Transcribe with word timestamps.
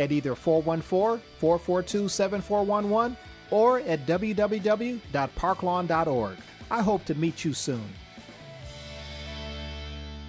at 0.00 0.10
either 0.10 0.34
414 0.34 1.22
442 1.38 2.08
7411 2.08 3.16
or 3.50 3.80
at 3.80 4.06
www.parklawn.org. 4.06 6.36
I 6.70 6.82
hope 6.82 7.04
to 7.04 7.14
meet 7.14 7.44
you 7.44 7.52
soon. 7.52 7.84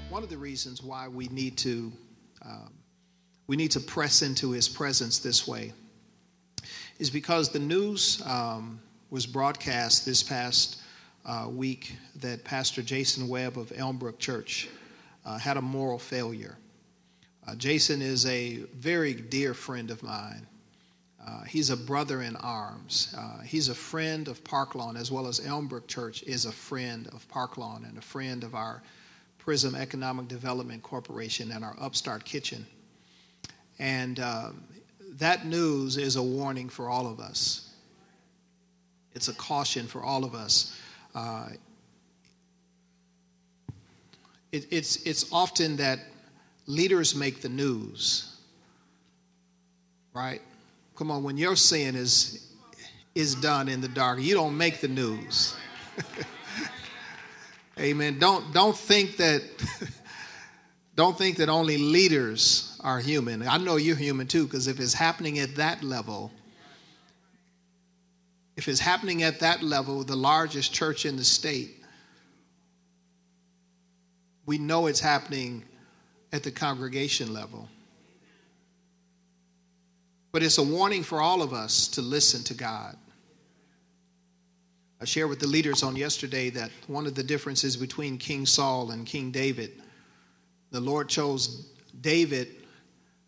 One 0.09 0.23
of 0.23 0.29
the 0.29 0.37
reasons 0.37 0.83
why 0.83 1.07
we 1.07 1.29
need 1.29 1.57
to 1.59 1.93
um, 2.43 2.73
we 3.47 3.55
need 3.55 3.71
to 3.71 3.79
press 3.79 4.23
into 4.23 4.51
His 4.51 4.67
presence 4.67 5.19
this 5.19 5.47
way 5.47 5.71
is 6.99 7.09
because 7.09 7.47
the 7.49 7.59
news 7.59 8.21
um, 8.25 8.81
was 9.09 9.25
broadcast 9.25 10.05
this 10.05 10.21
past 10.21 10.81
uh, 11.25 11.47
week 11.49 11.95
that 12.15 12.43
Pastor 12.43 12.81
Jason 12.81 13.27
Webb 13.27 13.57
of 13.57 13.69
Elmbrook 13.69 14.19
Church 14.19 14.67
uh, 15.25 15.37
had 15.37 15.57
a 15.57 15.61
moral 15.61 15.99
failure. 15.99 16.57
Uh, 17.47 17.55
Jason 17.55 18.01
is 18.01 18.25
a 18.25 18.57
very 18.75 19.13
dear 19.13 19.53
friend 19.53 19.89
of 19.89 20.03
mine. 20.03 20.45
Uh, 21.25 21.43
he's 21.43 21.69
a 21.69 21.77
brother 21.77 22.21
in 22.21 22.35
arms. 22.37 23.13
Uh, 23.17 23.41
he's 23.41 23.69
a 23.69 23.75
friend 23.75 24.27
of 24.27 24.43
Park 24.43 24.73
Lawn, 24.75 24.97
as 24.97 25.11
well 25.11 25.27
as 25.27 25.39
Elmbrook 25.39 25.87
Church 25.87 26.23
is 26.23 26.45
a 26.45 26.51
friend 26.51 27.07
of 27.13 27.27
Park 27.29 27.57
Lawn 27.57 27.85
and 27.87 27.97
a 27.97 28.01
friend 28.01 28.43
of 28.43 28.55
our 28.55 28.81
Prism 29.37 29.75
Economic 29.75 30.27
Development 30.27 30.81
Corporation 30.83 31.51
and 31.51 31.63
our 31.63 31.75
Upstart 31.79 32.25
Kitchen. 32.25 32.65
And 33.79 34.19
um, 34.19 34.63
that 35.17 35.45
news 35.45 35.97
is 35.97 36.15
a 36.15 36.23
warning 36.23 36.69
for 36.69 36.89
all 36.89 37.07
of 37.07 37.19
us. 37.19 37.73
It's 39.13 39.27
a 39.27 39.33
caution 39.33 39.87
for 39.87 40.03
all 40.03 40.23
of 40.23 40.35
us. 40.35 40.79
Uh, 41.13 41.49
it, 44.51 44.67
it's, 44.71 45.03
it's 45.05 45.31
often 45.31 45.75
that 45.77 45.99
leaders 46.71 47.15
make 47.15 47.41
the 47.41 47.49
news, 47.49 48.33
right? 50.13 50.41
Come 50.95 51.11
on, 51.11 51.23
when 51.23 51.37
your 51.37 51.55
sin 51.55 51.95
is, 51.95 52.53
is 53.13 53.35
done 53.35 53.67
in 53.67 53.81
the 53.81 53.89
dark, 53.89 54.21
you 54.21 54.33
don't 54.33 54.57
make 54.57 54.79
the 54.79 54.87
news. 54.87 55.53
Amen. 57.79 58.19
Don't, 58.19 58.53
don't 58.53 58.75
think 58.75 59.17
that. 59.17 59.41
don't 60.95 61.17
think 61.17 61.37
that 61.37 61.49
only 61.49 61.77
leaders 61.77 62.79
are 62.83 62.99
human. 62.99 63.47
I 63.47 63.57
know 63.57 63.75
you're 63.75 63.95
human 63.95 64.27
too, 64.27 64.45
because 64.45 64.67
if 64.67 64.79
it's 64.79 64.93
happening 64.93 65.39
at 65.39 65.55
that 65.55 65.83
level, 65.83 66.31
if 68.55 68.67
it's 68.67 68.79
happening 68.79 69.23
at 69.23 69.39
that 69.39 69.63
level, 69.63 70.03
the 70.03 70.15
largest 70.15 70.73
church 70.73 71.05
in 71.05 71.17
the 71.17 71.23
state, 71.23 71.83
we 74.45 74.57
know 74.57 74.87
it's 74.87 74.99
happening 74.99 75.63
at 76.31 76.43
the 76.43 76.51
congregation 76.51 77.33
level. 77.33 77.67
But 80.31 80.43
it's 80.43 80.57
a 80.57 80.63
warning 80.63 81.03
for 81.03 81.21
all 81.21 81.41
of 81.41 81.53
us 81.53 81.87
to 81.89 82.01
listen 82.01 82.43
to 82.45 82.53
God. 82.53 82.95
I 85.01 85.05
shared 85.05 85.29
with 85.29 85.39
the 85.39 85.47
leaders 85.47 85.83
on 85.83 85.95
yesterday 85.95 86.51
that 86.51 86.71
one 86.87 87.07
of 87.07 87.15
the 87.15 87.23
differences 87.23 87.75
between 87.75 88.17
King 88.17 88.45
Saul 88.45 88.91
and 88.91 89.05
King 89.05 89.31
David, 89.31 89.71
the 90.69 90.79
Lord 90.79 91.09
chose 91.09 91.67
David 91.99 92.47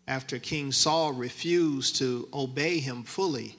after 0.06 0.38
King 0.38 0.72
Saul 0.72 1.12
refused 1.12 1.96
to 1.96 2.28
obey 2.32 2.78
him 2.78 3.02
fully. 3.02 3.56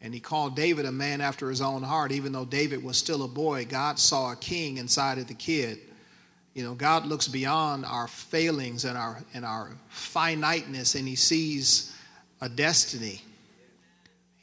And 0.00 0.14
he 0.14 0.20
called 0.20 0.54
David 0.54 0.86
a 0.86 0.92
man 0.92 1.20
after 1.20 1.50
his 1.50 1.60
own 1.60 1.82
heart, 1.82 2.12
even 2.12 2.30
though 2.32 2.44
David 2.44 2.82
was 2.84 2.96
still 2.96 3.24
a 3.24 3.28
boy. 3.28 3.64
God 3.64 3.98
saw 3.98 4.32
a 4.32 4.36
king 4.36 4.76
inside 4.76 5.18
of 5.18 5.26
the 5.26 5.34
kid. 5.34 5.80
You 6.56 6.64
know, 6.64 6.74
God 6.74 7.04
looks 7.04 7.28
beyond 7.28 7.84
our 7.84 8.08
failings 8.08 8.86
and 8.86 8.96
our 8.96 9.22
and 9.34 9.44
our 9.44 9.76
finiteness, 9.88 10.94
and 10.94 11.06
He 11.06 11.14
sees 11.14 11.94
a 12.40 12.48
destiny. 12.48 13.20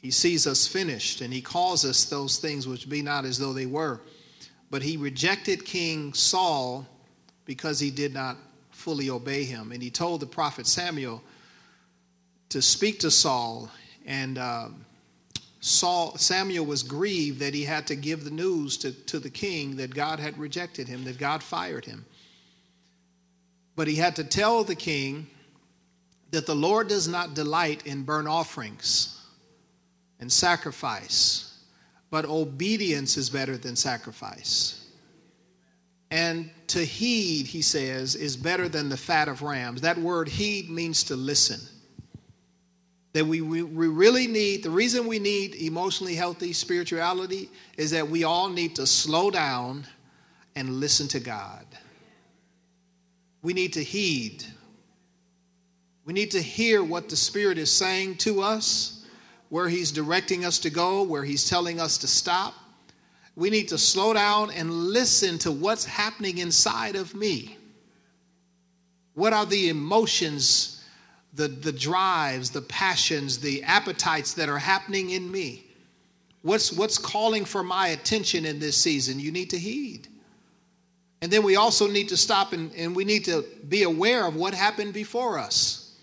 He 0.00 0.12
sees 0.12 0.46
us 0.46 0.66
finished, 0.66 1.22
and 1.22 1.34
He 1.34 1.42
calls 1.42 1.84
us 1.84 2.04
those 2.04 2.38
things 2.38 2.68
which 2.68 2.88
be 2.88 3.02
not 3.02 3.24
as 3.24 3.38
though 3.38 3.52
they 3.52 3.66
were. 3.66 4.00
But 4.70 4.82
He 4.82 4.96
rejected 4.96 5.64
King 5.64 6.14
Saul 6.14 6.86
because 7.46 7.80
he 7.80 7.90
did 7.90 8.14
not 8.14 8.36
fully 8.70 9.10
obey 9.10 9.44
him. 9.44 9.72
And 9.72 9.82
he 9.82 9.90
told 9.90 10.20
the 10.20 10.26
prophet 10.26 10.66
Samuel 10.66 11.22
to 12.50 12.62
speak 12.62 13.00
to 13.00 13.10
Saul. 13.10 13.70
And 14.06 14.38
um, 14.38 14.84
Saul, 15.66 16.18
Samuel 16.18 16.66
was 16.66 16.82
grieved 16.82 17.40
that 17.40 17.54
he 17.54 17.64
had 17.64 17.86
to 17.86 17.96
give 17.96 18.22
the 18.22 18.30
news 18.30 18.76
to, 18.76 18.92
to 19.06 19.18
the 19.18 19.30
king 19.30 19.76
that 19.76 19.94
God 19.94 20.20
had 20.20 20.36
rejected 20.36 20.88
him, 20.88 21.04
that 21.04 21.16
God 21.16 21.42
fired 21.42 21.86
him. 21.86 22.04
But 23.74 23.88
he 23.88 23.94
had 23.94 24.14
to 24.16 24.24
tell 24.24 24.62
the 24.62 24.74
king 24.74 25.26
that 26.32 26.44
the 26.44 26.54
Lord 26.54 26.88
does 26.88 27.08
not 27.08 27.32
delight 27.32 27.86
in 27.86 28.02
burnt 28.02 28.28
offerings 28.28 29.18
and 30.20 30.30
sacrifice, 30.30 31.58
but 32.10 32.26
obedience 32.26 33.16
is 33.16 33.30
better 33.30 33.56
than 33.56 33.74
sacrifice. 33.74 34.86
And 36.10 36.50
to 36.66 36.84
heed, 36.84 37.46
he 37.46 37.62
says, 37.62 38.14
is 38.16 38.36
better 38.36 38.68
than 38.68 38.90
the 38.90 38.98
fat 38.98 39.28
of 39.28 39.40
rams. 39.40 39.80
That 39.80 39.96
word 39.96 40.28
heed 40.28 40.68
means 40.68 41.04
to 41.04 41.16
listen. 41.16 41.60
That 43.14 43.26
we, 43.26 43.40
we, 43.40 43.62
we 43.62 43.88
really 43.88 44.26
need, 44.26 44.62
the 44.62 44.70
reason 44.70 45.06
we 45.06 45.18
need 45.18 45.54
emotionally 45.54 46.14
healthy 46.14 46.52
spirituality 46.52 47.48
is 47.78 47.90
that 47.92 48.08
we 48.08 48.24
all 48.24 48.50
need 48.50 48.76
to 48.76 48.86
slow 48.86 49.30
down 49.30 49.86
and 50.54 50.80
listen 50.80 51.08
to 51.08 51.20
God. 51.20 51.64
We 53.42 53.54
need 53.54 53.72
to 53.74 53.82
heed. 53.82 54.44
We 56.04 56.12
need 56.12 56.32
to 56.32 56.42
hear 56.42 56.84
what 56.84 57.08
the 57.08 57.16
Spirit 57.16 57.56
is 57.56 57.72
saying 57.72 58.16
to 58.18 58.42
us, 58.42 59.06
where 59.48 59.68
He's 59.68 59.90
directing 59.90 60.44
us 60.44 60.58
to 60.58 60.70
go, 60.70 61.02
where 61.02 61.24
He's 61.24 61.48
telling 61.48 61.80
us 61.80 61.96
to 61.98 62.06
stop 62.06 62.54
we 63.36 63.50
need 63.50 63.68
to 63.68 63.78
slow 63.78 64.12
down 64.12 64.50
and 64.52 64.70
listen 64.70 65.38
to 65.40 65.50
what's 65.50 65.84
happening 65.84 66.38
inside 66.38 66.94
of 66.94 67.14
me. 67.14 67.56
What 69.14 69.32
are 69.32 69.46
the 69.46 69.70
emotions, 69.70 70.73
the, 71.34 71.48
the 71.48 71.72
drives, 71.72 72.50
the 72.50 72.62
passions, 72.62 73.38
the 73.38 73.62
appetites 73.64 74.34
that 74.34 74.48
are 74.48 74.58
happening 74.58 75.10
in 75.10 75.30
me? 75.30 75.64
What's, 76.42 76.72
what's 76.72 76.98
calling 76.98 77.44
for 77.44 77.62
my 77.62 77.88
attention 77.88 78.44
in 78.44 78.58
this 78.58 78.76
season? 78.76 79.18
You 79.18 79.32
need 79.32 79.50
to 79.50 79.58
heed. 79.58 80.08
And 81.22 81.32
then 81.32 81.42
we 81.42 81.56
also 81.56 81.86
need 81.86 82.08
to 82.10 82.16
stop 82.16 82.52
and, 82.52 82.70
and 82.74 82.94
we 82.94 83.04
need 83.04 83.24
to 83.24 83.44
be 83.68 83.84
aware 83.84 84.26
of 84.26 84.36
what 84.36 84.52
happened 84.52 84.92
before 84.92 85.38
us. 85.38 85.96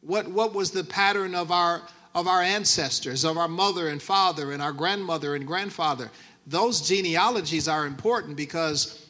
What, 0.00 0.28
what 0.28 0.54
was 0.54 0.70
the 0.70 0.84
pattern 0.84 1.34
of 1.34 1.50
our, 1.50 1.82
of 2.14 2.28
our 2.28 2.40
ancestors, 2.40 3.24
of 3.24 3.36
our 3.36 3.48
mother 3.48 3.88
and 3.88 4.00
father, 4.00 4.52
and 4.52 4.62
our 4.62 4.72
grandmother 4.72 5.34
and 5.34 5.46
grandfather? 5.46 6.10
those 6.46 6.80
genealogies 6.80 7.68
are 7.68 7.86
important 7.86 8.36
because 8.36 9.06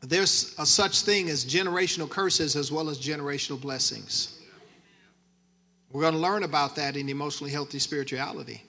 there's 0.00 0.54
a 0.58 0.66
such 0.66 1.02
thing 1.02 1.28
as 1.28 1.44
generational 1.44 2.08
curses 2.08 2.54
as 2.54 2.70
well 2.70 2.88
as 2.88 2.98
generational 2.98 3.60
blessings. 3.60 4.37
We're 5.90 6.02
going 6.02 6.14
to 6.14 6.20
learn 6.20 6.42
about 6.42 6.76
that 6.76 6.96
in 6.96 7.08
emotionally 7.08 7.52
healthy 7.52 7.78
spirituality. 7.78 8.62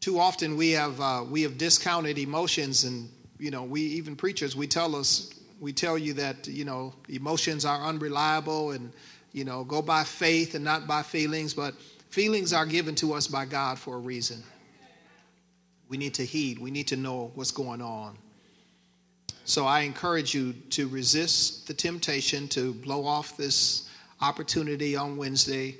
Too 0.00 0.18
often 0.18 0.56
we 0.56 0.72
have 0.72 1.00
uh, 1.00 1.24
we 1.28 1.42
have 1.42 1.56
discounted 1.56 2.18
emotions, 2.18 2.84
and 2.84 3.08
you 3.38 3.50
know 3.50 3.62
we 3.62 3.80
even 3.82 4.16
preachers 4.16 4.56
we 4.56 4.66
tell 4.66 4.96
us 4.96 5.32
we 5.60 5.72
tell 5.72 5.96
you 5.96 6.12
that 6.14 6.48
you 6.48 6.64
know 6.64 6.92
emotions 7.08 7.64
are 7.64 7.82
unreliable 7.82 8.72
and 8.72 8.92
you 9.32 9.44
know 9.44 9.62
go 9.62 9.80
by 9.80 10.02
faith 10.02 10.56
and 10.56 10.64
not 10.64 10.88
by 10.88 11.02
feelings, 11.02 11.54
but 11.54 11.74
Feelings 12.12 12.52
are 12.52 12.66
given 12.66 12.94
to 12.96 13.14
us 13.14 13.26
by 13.26 13.46
God 13.46 13.78
for 13.78 13.96
a 13.96 13.98
reason. 13.98 14.42
We 15.88 15.96
need 15.96 16.12
to 16.14 16.26
heed, 16.26 16.58
we 16.58 16.70
need 16.70 16.86
to 16.88 16.96
know 16.96 17.32
what's 17.34 17.50
going 17.50 17.80
on. 17.80 18.18
So 19.46 19.64
I 19.64 19.80
encourage 19.80 20.34
you 20.34 20.52
to 20.52 20.88
resist 20.88 21.66
the 21.66 21.72
temptation 21.72 22.48
to 22.48 22.74
blow 22.74 23.06
off 23.06 23.38
this 23.38 23.88
opportunity 24.22 24.96
on 24.96 25.16
Wednesday. 25.16 25.76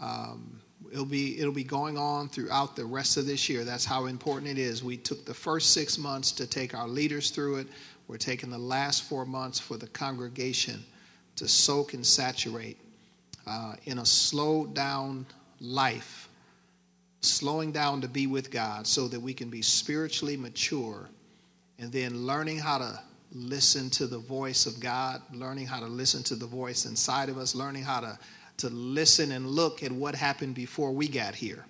Um, 0.00 0.60
it'll 0.90 1.04
be 1.04 1.38
it'll 1.38 1.52
be 1.52 1.64
going 1.64 1.96
on 1.96 2.28
throughout 2.28 2.74
the 2.74 2.84
rest 2.84 3.16
of 3.16 3.26
this 3.26 3.48
year. 3.48 3.64
That's 3.64 3.84
how 3.84 4.06
important 4.06 4.50
it 4.50 4.58
is. 4.58 4.82
We 4.82 4.96
took 4.96 5.24
the 5.24 5.34
first 5.34 5.72
six 5.72 5.98
months 5.98 6.32
to 6.32 6.46
take 6.46 6.74
our 6.74 6.88
leaders 6.88 7.30
through 7.30 7.56
it. 7.56 7.68
We're 8.08 8.16
taking 8.16 8.50
the 8.50 8.58
last 8.58 9.04
four 9.04 9.24
months 9.24 9.60
for 9.60 9.76
the 9.76 9.86
congregation 9.88 10.82
to 11.36 11.46
soak 11.46 11.94
and 11.94 12.04
saturate 12.04 12.76
uh, 13.46 13.74
in 13.84 13.98
a 13.98 14.06
slowed 14.06 14.74
down 14.74 15.24
life, 15.60 16.28
slowing 17.20 17.72
down 17.72 18.00
to 18.00 18.08
be 18.08 18.26
with 18.26 18.50
God 18.50 18.86
so 18.86 19.08
that 19.08 19.20
we 19.20 19.32
can 19.32 19.48
be 19.48 19.62
spiritually 19.62 20.36
mature 20.36 21.08
and 21.78 21.90
then 21.92 22.26
learning 22.26 22.58
how 22.58 22.78
to 22.78 23.00
listen 23.34 23.90
to 23.90 24.06
the 24.06 24.18
voice 24.18 24.66
of 24.66 24.78
God, 24.80 25.22
learning 25.32 25.66
how 25.66 25.80
to 25.80 25.86
listen 25.86 26.22
to 26.24 26.34
the 26.34 26.46
voice 26.46 26.84
inside 26.84 27.28
of 27.28 27.38
us, 27.38 27.54
learning 27.54 27.82
how 27.82 28.00
to, 28.00 28.18
to 28.58 28.68
listen 28.68 29.32
and 29.32 29.46
look 29.46 29.82
at 29.82 29.90
what 29.90 30.14
happened 30.14 30.54
before 30.54 30.92
we 30.92 31.08
got 31.08 31.34
here. 31.34 31.64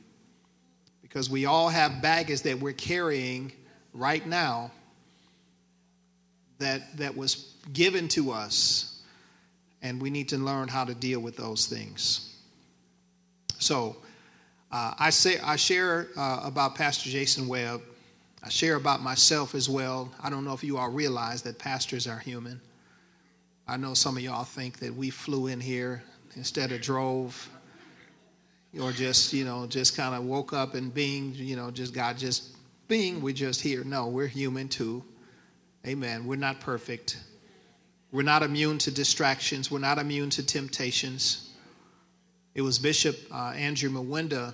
Because 1.01 1.31
we 1.31 1.47
all 1.47 1.69
have 1.69 2.03
baggage 2.03 2.43
that 2.43 2.59
we're 2.59 2.73
carrying 2.73 3.53
right 3.93 4.27
now 4.27 4.71
that, 6.59 6.97
that 6.97 7.17
was 7.17 7.55
given 7.73 8.09
to 8.09 8.33
us, 8.33 9.03
and 9.83 10.01
we 10.01 10.11
need 10.11 10.29
to 10.31 10.39
learn 10.39 10.69
how 10.69 10.85
to 10.85 10.95
deal 10.95 11.21
with 11.21 11.37
those 11.37 11.67
things. 11.67 12.35
So, 13.59 13.97
uh, 14.71 14.95
I, 14.99 15.11
say, 15.11 15.39
I 15.39 15.57
share 15.57 16.09
uh, 16.17 16.41
about 16.45 16.75
Pastor 16.75 17.11
Jason 17.11 17.47
Webb. 17.47 17.83
I 18.43 18.49
share 18.49 18.75
about 18.75 19.03
myself 19.03 19.55
as 19.55 19.69
well. 19.69 20.11
I 20.23 20.29
don't 20.29 20.45
know 20.45 20.53
if 20.53 20.65
you 20.65 20.77
all 20.77 20.91
realize 20.91 21.43
that 21.43 21.59
pastors 21.59 22.07
are 22.07 22.19
human. 22.19 22.61
I 23.69 23.77
know 23.77 23.95
some 23.95 24.17
of 24.17 24.23
y'all 24.23 24.45
think 24.45 24.81
that 24.81 24.95
we 24.95 25.11
flew 25.11 25.47
in 25.47 25.61
here 25.61 26.03
instead 26.35 26.73
of 26.73 26.81
drove 26.81 27.49
or 28.81 28.91
just, 28.91 29.33
you 29.33 29.45
know, 29.45 29.67
just 29.67 29.97
kind 29.97 30.15
of 30.15 30.25
woke 30.25 30.53
up 30.53 30.75
and 30.75 30.93
being, 30.93 31.35
you 31.35 31.55
know, 31.55 31.71
just 31.71 31.95
God 31.95 32.19
just 32.19 32.57
being, 32.89 33.23
we're 33.23 33.33
just 33.33 33.61
here. 33.61 33.85
No, 33.85 34.09
we're 34.09 34.27
human 34.27 34.69
too. 34.69 35.05
Amen. 35.87 36.27
We're 36.27 36.37
not 36.37 36.59
perfect. 36.59 37.19
We're 38.11 38.23
not 38.23 38.43
immune 38.43 38.79
to 38.79 38.91
distractions. 38.91 39.71
We're 39.71 39.79
not 39.79 39.99
immune 39.99 40.31
to 40.31 40.45
temptations. 40.45 41.51
It 42.55 42.63
was 42.63 42.79
Bishop 42.79 43.17
uh, 43.33 43.53
Andrew 43.57 43.91
Mwenda, 43.91 44.53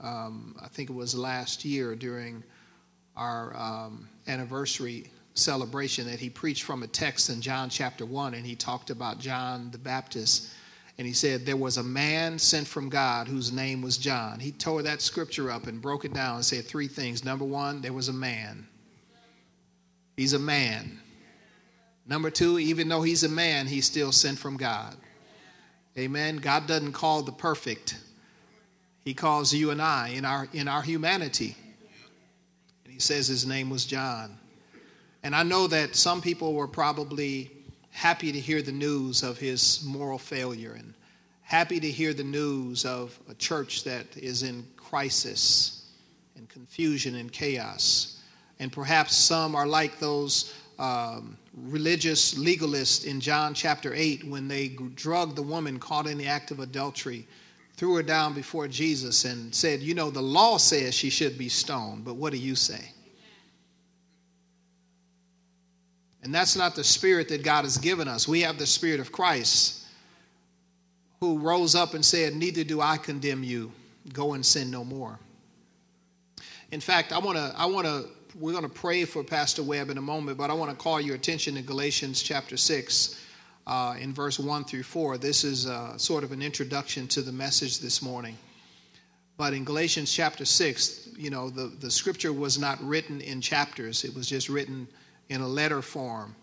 um, 0.00 0.56
I 0.60 0.68
think 0.68 0.90
it 0.90 0.94
was 0.94 1.14
last 1.14 1.64
year 1.64 1.94
during 1.94 2.42
our 3.20 3.54
um, 3.54 4.08
anniversary 4.26 5.10
celebration, 5.34 6.06
that 6.06 6.18
he 6.18 6.30
preached 6.30 6.62
from 6.62 6.82
a 6.82 6.86
text 6.86 7.28
in 7.28 7.42
John 7.42 7.68
chapter 7.68 8.06
1, 8.06 8.34
and 8.34 8.46
he 8.46 8.56
talked 8.56 8.88
about 8.88 9.20
John 9.20 9.70
the 9.70 9.78
Baptist. 9.78 10.50
And 10.96 11.06
he 11.06 11.12
said, 11.12 11.44
There 11.44 11.56
was 11.56 11.76
a 11.76 11.82
man 11.82 12.38
sent 12.38 12.66
from 12.66 12.88
God 12.88 13.28
whose 13.28 13.52
name 13.52 13.82
was 13.82 13.98
John. 13.98 14.40
He 14.40 14.52
tore 14.52 14.82
that 14.82 15.02
scripture 15.02 15.50
up 15.50 15.66
and 15.66 15.80
broke 15.80 16.04
it 16.04 16.14
down 16.14 16.36
and 16.36 16.44
said 16.44 16.64
three 16.64 16.88
things. 16.88 17.24
Number 17.24 17.44
one, 17.44 17.82
there 17.82 17.92
was 17.92 18.08
a 18.08 18.12
man. 18.12 18.66
He's 20.16 20.32
a 20.32 20.38
man. 20.38 21.00
Number 22.06 22.30
two, 22.30 22.58
even 22.58 22.88
though 22.88 23.02
he's 23.02 23.22
a 23.22 23.28
man, 23.28 23.66
he's 23.66 23.86
still 23.86 24.12
sent 24.12 24.38
from 24.38 24.56
God. 24.56 24.96
Amen. 25.96 26.38
God 26.38 26.66
doesn't 26.66 26.92
call 26.92 27.22
the 27.22 27.32
perfect. 27.32 27.98
He 29.04 29.14
calls 29.14 29.52
you 29.52 29.70
and 29.70 29.80
I 29.80 30.08
in 30.08 30.24
our 30.24 30.48
in 30.52 30.68
our 30.68 30.82
humanity. 30.82 31.56
Says 33.00 33.26
his 33.26 33.46
name 33.46 33.70
was 33.70 33.84
John. 33.84 34.38
And 35.22 35.34
I 35.34 35.42
know 35.42 35.66
that 35.66 35.96
some 35.96 36.20
people 36.20 36.54
were 36.54 36.68
probably 36.68 37.50
happy 37.90 38.32
to 38.32 38.40
hear 38.40 38.62
the 38.62 38.72
news 38.72 39.22
of 39.22 39.38
his 39.38 39.82
moral 39.84 40.18
failure 40.18 40.72
and 40.72 40.94
happy 41.42 41.80
to 41.80 41.90
hear 41.90 42.14
the 42.14 42.24
news 42.24 42.84
of 42.84 43.18
a 43.28 43.34
church 43.34 43.84
that 43.84 44.06
is 44.16 44.42
in 44.42 44.64
crisis 44.76 45.90
and 46.36 46.48
confusion 46.48 47.16
and 47.16 47.32
chaos. 47.32 48.22
And 48.60 48.72
perhaps 48.72 49.16
some 49.16 49.56
are 49.56 49.66
like 49.66 49.98
those 49.98 50.54
um, 50.78 51.36
religious 51.54 52.34
legalists 52.34 53.04
in 53.04 53.20
John 53.20 53.52
chapter 53.52 53.92
8 53.94 54.24
when 54.24 54.48
they 54.48 54.68
drugged 54.94 55.36
the 55.36 55.42
woman 55.42 55.78
caught 55.78 56.06
in 56.06 56.16
the 56.16 56.26
act 56.26 56.50
of 56.50 56.60
adultery, 56.60 57.26
threw 57.80 57.94
her 57.94 58.02
down 58.02 58.34
before 58.34 58.68
Jesus, 58.68 59.24
and 59.24 59.54
said, 59.54 59.80
You 59.80 59.94
know, 59.94 60.10
the 60.10 60.20
law 60.20 60.58
says 60.58 60.94
she 60.94 61.08
should 61.08 61.38
be 61.38 61.48
stoned, 61.48 62.04
but 62.04 62.16
what 62.16 62.30
do 62.30 62.38
you 62.38 62.54
say? 62.54 62.92
And 66.22 66.34
that's 66.34 66.56
not 66.56 66.74
the 66.74 66.84
spirit 66.84 67.30
that 67.30 67.42
God 67.42 67.64
has 67.64 67.78
given 67.78 68.06
us. 68.06 68.28
We 68.28 68.42
have 68.42 68.58
the 68.58 68.66
spirit 68.66 69.00
of 69.00 69.10
Christ 69.10 69.86
who 71.20 71.38
rose 71.38 71.74
up 71.74 71.94
and 71.94 72.04
said, 72.04 72.34
Neither 72.34 72.64
do 72.64 72.82
I 72.82 72.98
condemn 72.98 73.42
you. 73.42 73.72
Go 74.12 74.34
and 74.34 74.44
sin 74.44 74.70
no 74.70 74.84
more. 74.84 75.18
In 76.72 76.80
fact, 76.80 77.14
I 77.14 77.18
want 77.18 77.38
to 77.38 77.54
I 77.56 77.64
want 77.64 77.86
to 77.86 78.04
we're 78.38 78.52
going 78.52 78.62
to 78.62 78.68
pray 78.68 79.06
for 79.06 79.24
Pastor 79.24 79.62
Webb 79.62 79.88
in 79.88 79.96
a 79.96 80.02
moment, 80.02 80.36
but 80.36 80.50
I 80.50 80.52
want 80.52 80.70
to 80.70 80.76
call 80.76 81.00
your 81.00 81.16
attention 81.16 81.54
to 81.54 81.62
Galatians 81.62 82.20
chapter 82.20 82.58
6 82.58 83.18
uh, 83.66 83.96
in 83.98 84.12
verse 84.12 84.38
1 84.38 84.64
through 84.64 84.82
4. 84.82 85.18
This 85.18 85.44
is 85.44 85.66
uh, 85.66 85.96
sort 85.98 86.24
of 86.24 86.32
an 86.32 86.42
introduction 86.42 87.06
to 87.08 87.22
the 87.22 87.32
message 87.32 87.78
this 87.80 88.02
morning. 88.02 88.36
But 89.36 89.54
in 89.54 89.64
Galatians 89.64 90.12
chapter 90.12 90.44
6, 90.44 91.10
you 91.16 91.30
know, 91.30 91.48
the, 91.48 91.68
the 91.80 91.90
scripture 91.90 92.32
was 92.32 92.58
not 92.58 92.82
written 92.82 93.20
in 93.20 93.40
chapters, 93.40 94.04
it 94.04 94.14
was 94.14 94.28
just 94.28 94.48
written 94.48 94.86
in 95.28 95.40
a 95.40 95.48
letter 95.48 95.80
form. 95.80 96.34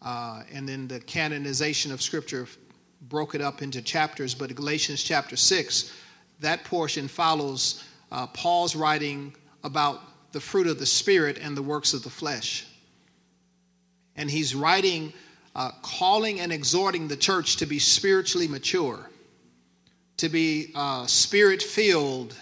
Uh, 0.00 0.42
and 0.52 0.68
then 0.68 0.88
the 0.88 1.00
canonization 1.00 1.92
of 1.92 2.00
scripture 2.00 2.46
broke 3.02 3.34
it 3.34 3.40
up 3.40 3.62
into 3.62 3.82
chapters. 3.82 4.34
But 4.34 4.54
Galatians 4.54 5.02
chapter 5.02 5.36
6, 5.36 5.92
that 6.40 6.64
portion 6.64 7.08
follows 7.08 7.84
uh, 8.10 8.26
Paul's 8.28 8.76
writing 8.76 9.34
about 9.64 10.00
the 10.32 10.40
fruit 10.40 10.66
of 10.66 10.78
the 10.78 10.86
Spirit 10.86 11.38
and 11.38 11.56
the 11.56 11.62
works 11.62 11.94
of 11.94 12.02
the 12.02 12.10
flesh. 12.10 12.66
And 14.16 14.30
he's 14.30 14.54
writing, 14.54 15.12
uh, 15.58 15.72
calling 15.82 16.38
and 16.38 16.52
exhorting 16.52 17.08
the 17.08 17.16
church 17.16 17.56
to 17.56 17.66
be 17.66 17.80
spiritually 17.80 18.46
mature, 18.46 19.10
to 20.16 20.28
be 20.28 20.70
uh, 20.76 21.04
spirit 21.04 21.60
filled 21.60 22.36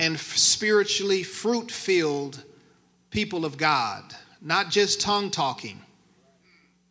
and 0.00 0.18
spiritually 0.18 1.22
fruit 1.22 1.70
filled 1.70 2.42
people 3.10 3.44
of 3.44 3.56
God, 3.56 4.02
not 4.42 4.68
just 4.68 5.00
tongue 5.00 5.30
talking, 5.30 5.80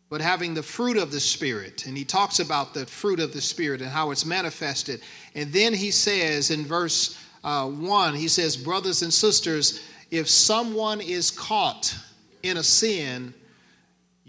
but 0.08 0.22
having 0.22 0.54
the 0.54 0.62
fruit 0.62 0.96
of 0.96 1.12
the 1.12 1.20
Spirit. 1.20 1.86
And 1.86 1.96
he 1.96 2.04
talks 2.06 2.38
about 2.40 2.72
the 2.72 2.86
fruit 2.86 3.20
of 3.20 3.34
the 3.34 3.40
Spirit 3.42 3.82
and 3.82 3.90
how 3.90 4.10
it's 4.10 4.24
manifested. 4.24 5.02
And 5.34 5.52
then 5.52 5.74
he 5.74 5.90
says 5.90 6.50
in 6.50 6.64
verse 6.64 7.22
uh, 7.44 7.68
1, 7.68 8.14
he 8.14 8.28
says, 8.28 8.56
Brothers 8.56 9.02
and 9.02 9.12
sisters, 9.12 9.84
if 10.10 10.26
someone 10.26 11.02
is 11.02 11.30
caught 11.30 11.94
in 12.42 12.56
a 12.56 12.62
sin, 12.62 13.34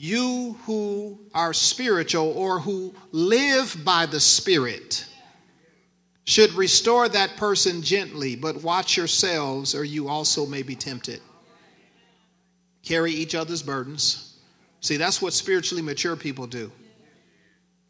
you 0.02 0.56
who 0.64 1.20
are 1.34 1.52
spiritual 1.52 2.32
or 2.32 2.58
who 2.58 2.96
live 3.12 3.76
by 3.84 4.06
the 4.06 4.20
Spirit 4.20 5.06
should 6.24 6.54
restore 6.54 7.10
that 7.10 7.36
person 7.36 7.82
gently, 7.82 8.38
but 8.38 8.64
watch 8.64 8.96
yourselves, 8.96 9.76
or 9.76 9.84
you 9.84 10.08
also 10.08 10.46
may 10.46 10.62
be 10.62 10.74
tempted. 10.74 11.20
Carry 12.82 13.12
each 13.12 13.36
other's 13.36 13.62
burdens. 13.62 14.38
See, 14.80 14.96
that's 14.96 15.22
what 15.22 15.34
spiritually 15.34 15.82
mature 15.82 16.16
people 16.16 16.48
do. 16.48 16.72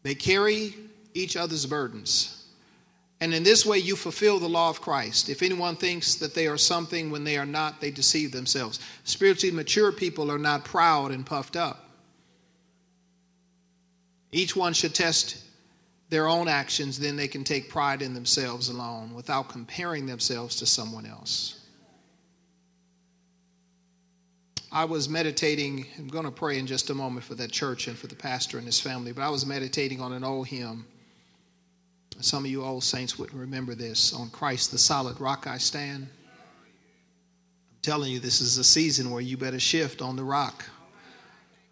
They 0.02 0.16
carry 0.16 0.74
each 1.14 1.36
other's 1.36 1.64
burdens. 1.64 2.44
And 3.20 3.32
in 3.32 3.44
this 3.44 3.64
way, 3.64 3.78
you 3.78 3.94
fulfill 3.94 4.40
the 4.40 4.48
law 4.48 4.68
of 4.68 4.80
Christ. 4.80 5.28
If 5.28 5.44
anyone 5.44 5.76
thinks 5.76 6.16
that 6.16 6.34
they 6.34 6.48
are 6.48 6.58
something 6.58 7.12
when 7.12 7.22
they 7.22 7.38
are 7.38 7.46
not, 7.46 7.80
they 7.80 7.92
deceive 7.92 8.32
themselves. 8.32 8.80
Spiritually 9.04 9.54
mature 9.54 9.92
people 9.92 10.28
are 10.32 10.38
not 10.40 10.64
proud 10.64 11.12
and 11.12 11.24
puffed 11.24 11.54
up. 11.54 11.86
Each 14.32 14.54
one 14.54 14.72
should 14.72 14.94
test 14.94 15.44
their 16.08 16.28
own 16.28 16.48
actions, 16.48 16.98
then 16.98 17.16
they 17.16 17.28
can 17.28 17.44
take 17.44 17.68
pride 17.68 18.02
in 18.02 18.14
themselves 18.14 18.68
alone 18.68 19.14
without 19.14 19.48
comparing 19.48 20.06
themselves 20.06 20.56
to 20.56 20.66
someone 20.66 21.06
else. 21.06 21.56
I 24.72 24.84
was 24.84 25.08
meditating, 25.08 25.86
I'm 25.98 26.08
going 26.08 26.24
to 26.24 26.30
pray 26.30 26.58
in 26.58 26.66
just 26.66 26.90
a 26.90 26.94
moment 26.94 27.24
for 27.24 27.34
that 27.36 27.50
church 27.50 27.88
and 27.88 27.96
for 27.98 28.06
the 28.06 28.14
pastor 28.14 28.58
and 28.58 28.66
his 28.66 28.80
family, 28.80 29.12
but 29.12 29.22
I 29.22 29.28
was 29.28 29.44
meditating 29.44 30.00
on 30.00 30.12
an 30.12 30.22
old 30.22 30.46
hymn 30.46 30.84
some 32.20 32.44
of 32.44 32.50
you 32.50 32.62
old 32.64 32.84
saints 32.84 33.18
wouldn't 33.18 33.38
remember 33.38 33.74
this. 33.74 34.12
On 34.12 34.28
Christ, 34.28 34.70
the 34.70 34.78
solid 34.78 35.20
rock 35.20 35.46
I 35.46 35.58
stand. 35.58 36.02
I'm 36.02 37.78
telling 37.82 38.12
you, 38.12 38.20
this 38.20 38.40
is 38.40 38.58
a 38.58 38.64
season 38.64 39.10
where 39.10 39.22
you 39.22 39.36
better 39.36 39.60
shift 39.60 40.02
on 40.02 40.16
the 40.16 40.24
rock. 40.24 40.64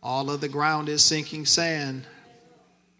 All 0.02 0.30
of 0.30 0.40
the 0.40 0.48
ground 0.48 0.88
is 0.88 1.04
sinking 1.04 1.44
sand. 1.44 2.06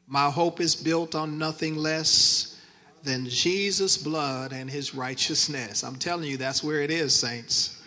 My 0.09 0.31
hope 0.31 0.61
is 0.61 0.75
built 0.75 1.15
on 1.15 1.39
nothing 1.39 1.77
less 1.77 2.59
than 3.03 3.29
Jesus' 3.29 3.99
blood 3.99 4.53
and 4.53 4.69
his 4.69 4.95
righteousness. 4.95 5.85
I'm 5.85 5.97
telling 5.97 6.29
you, 6.29 6.39
that's 6.39 6.65
where 6.65 6.81
it 6.81 6.91
is, 6.91 7.15
saints. 7.15 7.81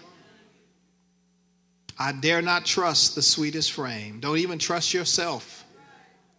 I 1.98 2.12
dare 2.12 2.42
not 2.42 2.66
trust 2.66 3.16
the 3.16 3.22
sweetest 3.24 3.72
frame. 3.72 4.20
Don't 4.20 4.38
even 4.38 4.60
trust 4.60 4.94
yourself. 4.94 5.66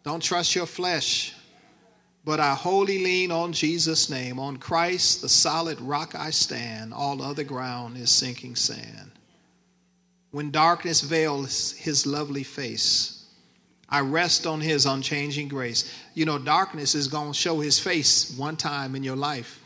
Don't 0.04 0.22
trust 0.22 0.54
your 0.54 0.66
flesh. 0.66 1.34
But 2.24 2.38
I 2.38 2.54
wholly 2.54 3.02
lean 3.02 3.32
on 3.32 3.52
Jesus' 3.52 4.08
name. 4.08 4.38
On 4.38 4.56
Christ, 4.56 5.22
the 5.22 5.28
solid 5.28 5.80
rock 5.80 6.14
I 6.14 6.30
stand. 6.30 6.94
All 6.94 7.20
other 7.20 7.44
ground 7.44 7.96
is 7.96 8.10
sinking 8.10 8.54
sand. 8.54 9.10
When 10.30 10.52
darkness 10.52 11.00
veils 11.00 11.72
his 11.72 12.06
lovely 12.06 12.44
face, 12.44 13.21
I 13.92 14.00
rest 14.00 14.46
on 14.46 14.62
his 14.62 14.87
unchanging 14.87 15.49
grace. 15.49 15.92
You 16.14 16.25
know, 16.25 16.38
darkness 16.38 16.94
is 16.94 17.08
going 17.08 17.32
to 17.32 17.38
show 17.38 17.61
his 17.61 17.78
face 17.78 18.34
one 18.38 18.56
time 18.56 18.96
in 18.96 19.04
your 19.04 19.16
life. 19.16 19.61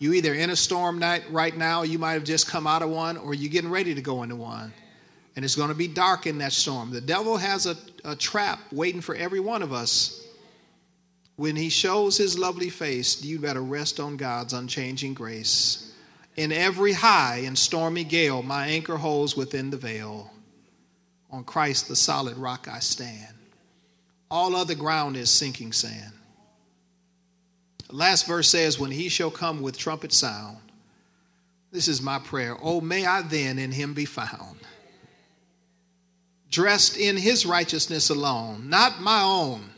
You 0.00 0.14
either 0.14 0.34
in 0.34 0.50
a 0.50 0.56
storm 0.56 0.98
night 0.98 1.22
right 1.30 1.56
now, 1.56 1.84
you 1.84 1.96
might 1.96 2.14
have 2.14 2.24
just 2.24 2.48
come 2.48 2.66
out 2.66 2.82
of 2.82 2.90
one, 2.90 3.16
or 3.16 3.34
you're 3.34 3.52
getting 3.52 3.70
ready 3.70 3.94
to 3.94 4.02
go 4.02 4.24
into 4.24 4.34
one. 4.34 4.72
And 5.36 5.44
it's 5.44 5.54
going 5.54 5.68
to 5.68 5.76
be 5.76 5.86
dark 5.86 6.26
in 6.26 6.38
that 6.38 6.52
storm. 6.52 6.90
The 6.90 7.00
devil 7.00 7.36
has 7.36 7.66
a, 7.66 7.76
a 8.04 8.16
trap 8.16 8.58
waiting 8.72 9.00
for 9.00 9.14
every 9.14 9.38
one 9.38 9.62
of 9.62 9.72
us. 9.72 10.26
When 11.36 11.54
he 11.54 11.68
shows 11.68 12.16
his 12.16 12.36
lovely 12.36 12.68
face, 12.68 13.22
you 13.22 13.38
better 13.38 13.62
rest 13.62 14.00
on 14.00 14.16
God's 14.16 14.54
unchanging 14.54 15.14
grace. 15.14 15.94
In 16.34 16.50
every 16.50 16.94
high 16.94 17.42
and 17.44 17.56
stormy 17.56 18.02
gale, 18.02 18.42
my 18.42 18.66
anchor 18.66 18.96
holds 18.96 19.36
within 19.36 19.70
the 19.70 19.76
veil. 19.76 20.32
On 21.30 21.44
Christ, 21.44 21.86
the 21.86 21.96
solid 21.96 22.36
rock, 22.36 22.66
I 22.68 22.80
stand. 22.80 23.36
All 24.32 24.56
other 24.56 24.74
ground 24.74 25.18
is 25.18 25.28
sinking 25.28 25.72
sand. 25.72 26.14
The 27.88 27.96
last 27.96 28.26
verse 28.26 28.48
says, 28.48 28.78
When 28.78 28.90
he 28.90 29.10
shall 29.10 29.30
come 29.30 29.60
with 29.60 29.76
trumpet 29.76 30.10
sound, 30.10 30.56
this 31.70 31.86
is 31.86 32.00
my 32.00 32.18
prayer. 32.18 32.56
Oh, 32.62 32.80
may 32.80 33.04
I 33.04 33.20
then 33.20 33.58
in 33.58 33.70
him 33.70 33.92
be 33.92 34.06
found, 34.06 34.56
dressed 36.50 36.96
in 36.96 37.18
his 37.18 37.44
righteousness 37.44 38.08
alone, 38.08 38.70
not 38.70 39.02
my 39.02 39.20
own, 39.20 39.68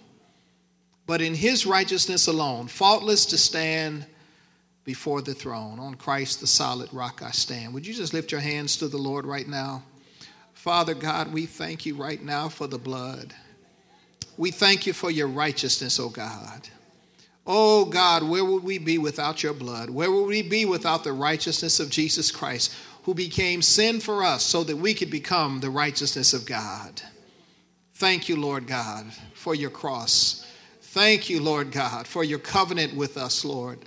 but 1.05 1.21
in 1.21 1.35
his 1.35 1.67
righteousness 1.67 2.29
alone, 2.29 2.69
faultless 2.69 3.27
to 3.27 3.37
stand 3.37 4.07
before 4.85 5.21
the 5.21 5.35
throne. 5.35 5.81
On 5.81 5.97
Christ, 5.97 6.41
the 6.41 6.47
solid 6.47 6.95
rock, 6.95 7.23
I 7.25 7.33
stand. 7.33 7.75
Would 7.75 7.89
you 7.89 7.93
just 7.93 8.15
lift 8.15 8.31
your 8.31 8.41
hands 8.41 8.77
to 8.77 8.87
the 8.87 8.99
Lord 8.99 9.27
right 9.27 9.49
now? 9.49 9.83
Father 10.53 10.95
God, 10.95 11.33
we 11.33 11.45
thank 11.45 11.85
you 11.85 11.97
right 11.97 12.23
now 12.23 12.49
for 12.49 12.69
the 12.69 12.79
blood. 12.79 13.35
We 14.37 14.50
thank 14.50 14.87
you 14.87 14.93
for 14.93 15.11
your 15.11 15.29
righteousness, 15.29 16.00
oh 16.00 16.09
God. 16.09 16.69
Oh 17.47 17.85
God, 17.85 18.23
where 18.23 18.45
would 18.45 18.64
we 18.64 18.79
be 18.79 18.99
without 18.99 19.43
your 19.43 19.53
blood? 19.53 19.91
Where 19.91 20.11
would 20.11 20.26
we 20.26 20.43
be 20.43 20.64
without 20.64 21.05
the 21.05 21.12
righteousness 21.12 21.79
of 21.79 21.91
Jesus 21.91 22.31
Christ, 22.31 22.75
who 23.03 23.14
became 23.14 23.61
sin 23.61 24.00
for 24.00 24.25
us 24.25 24.43
so 24.43 24.64
that 24.64 24.76
we 24.76 24.95
could 24.95 25.11
become 25.11 25.61
the 25.61 25.71
righteousness 25.71 26.33
of 26.33 26.47
God? 26.47 27.03
Thank 27.95 28.29
you, 28.29 28.37
Lord 28.37 28.67
God, 28.67 29.07
for 29.35 29.55
your 29.55 29.71
cross. 29.71 30.47
Thank 30.81 31.29
you, 31.29 31.41
Lord 31.41 31.71
God, 31.71 32.07
for 32.07 32.25
your 32.25 32.38
covenant 32.38 32.97
with 32.97 33.17
us, 33.17 33.45
Lord. 33.45 33.79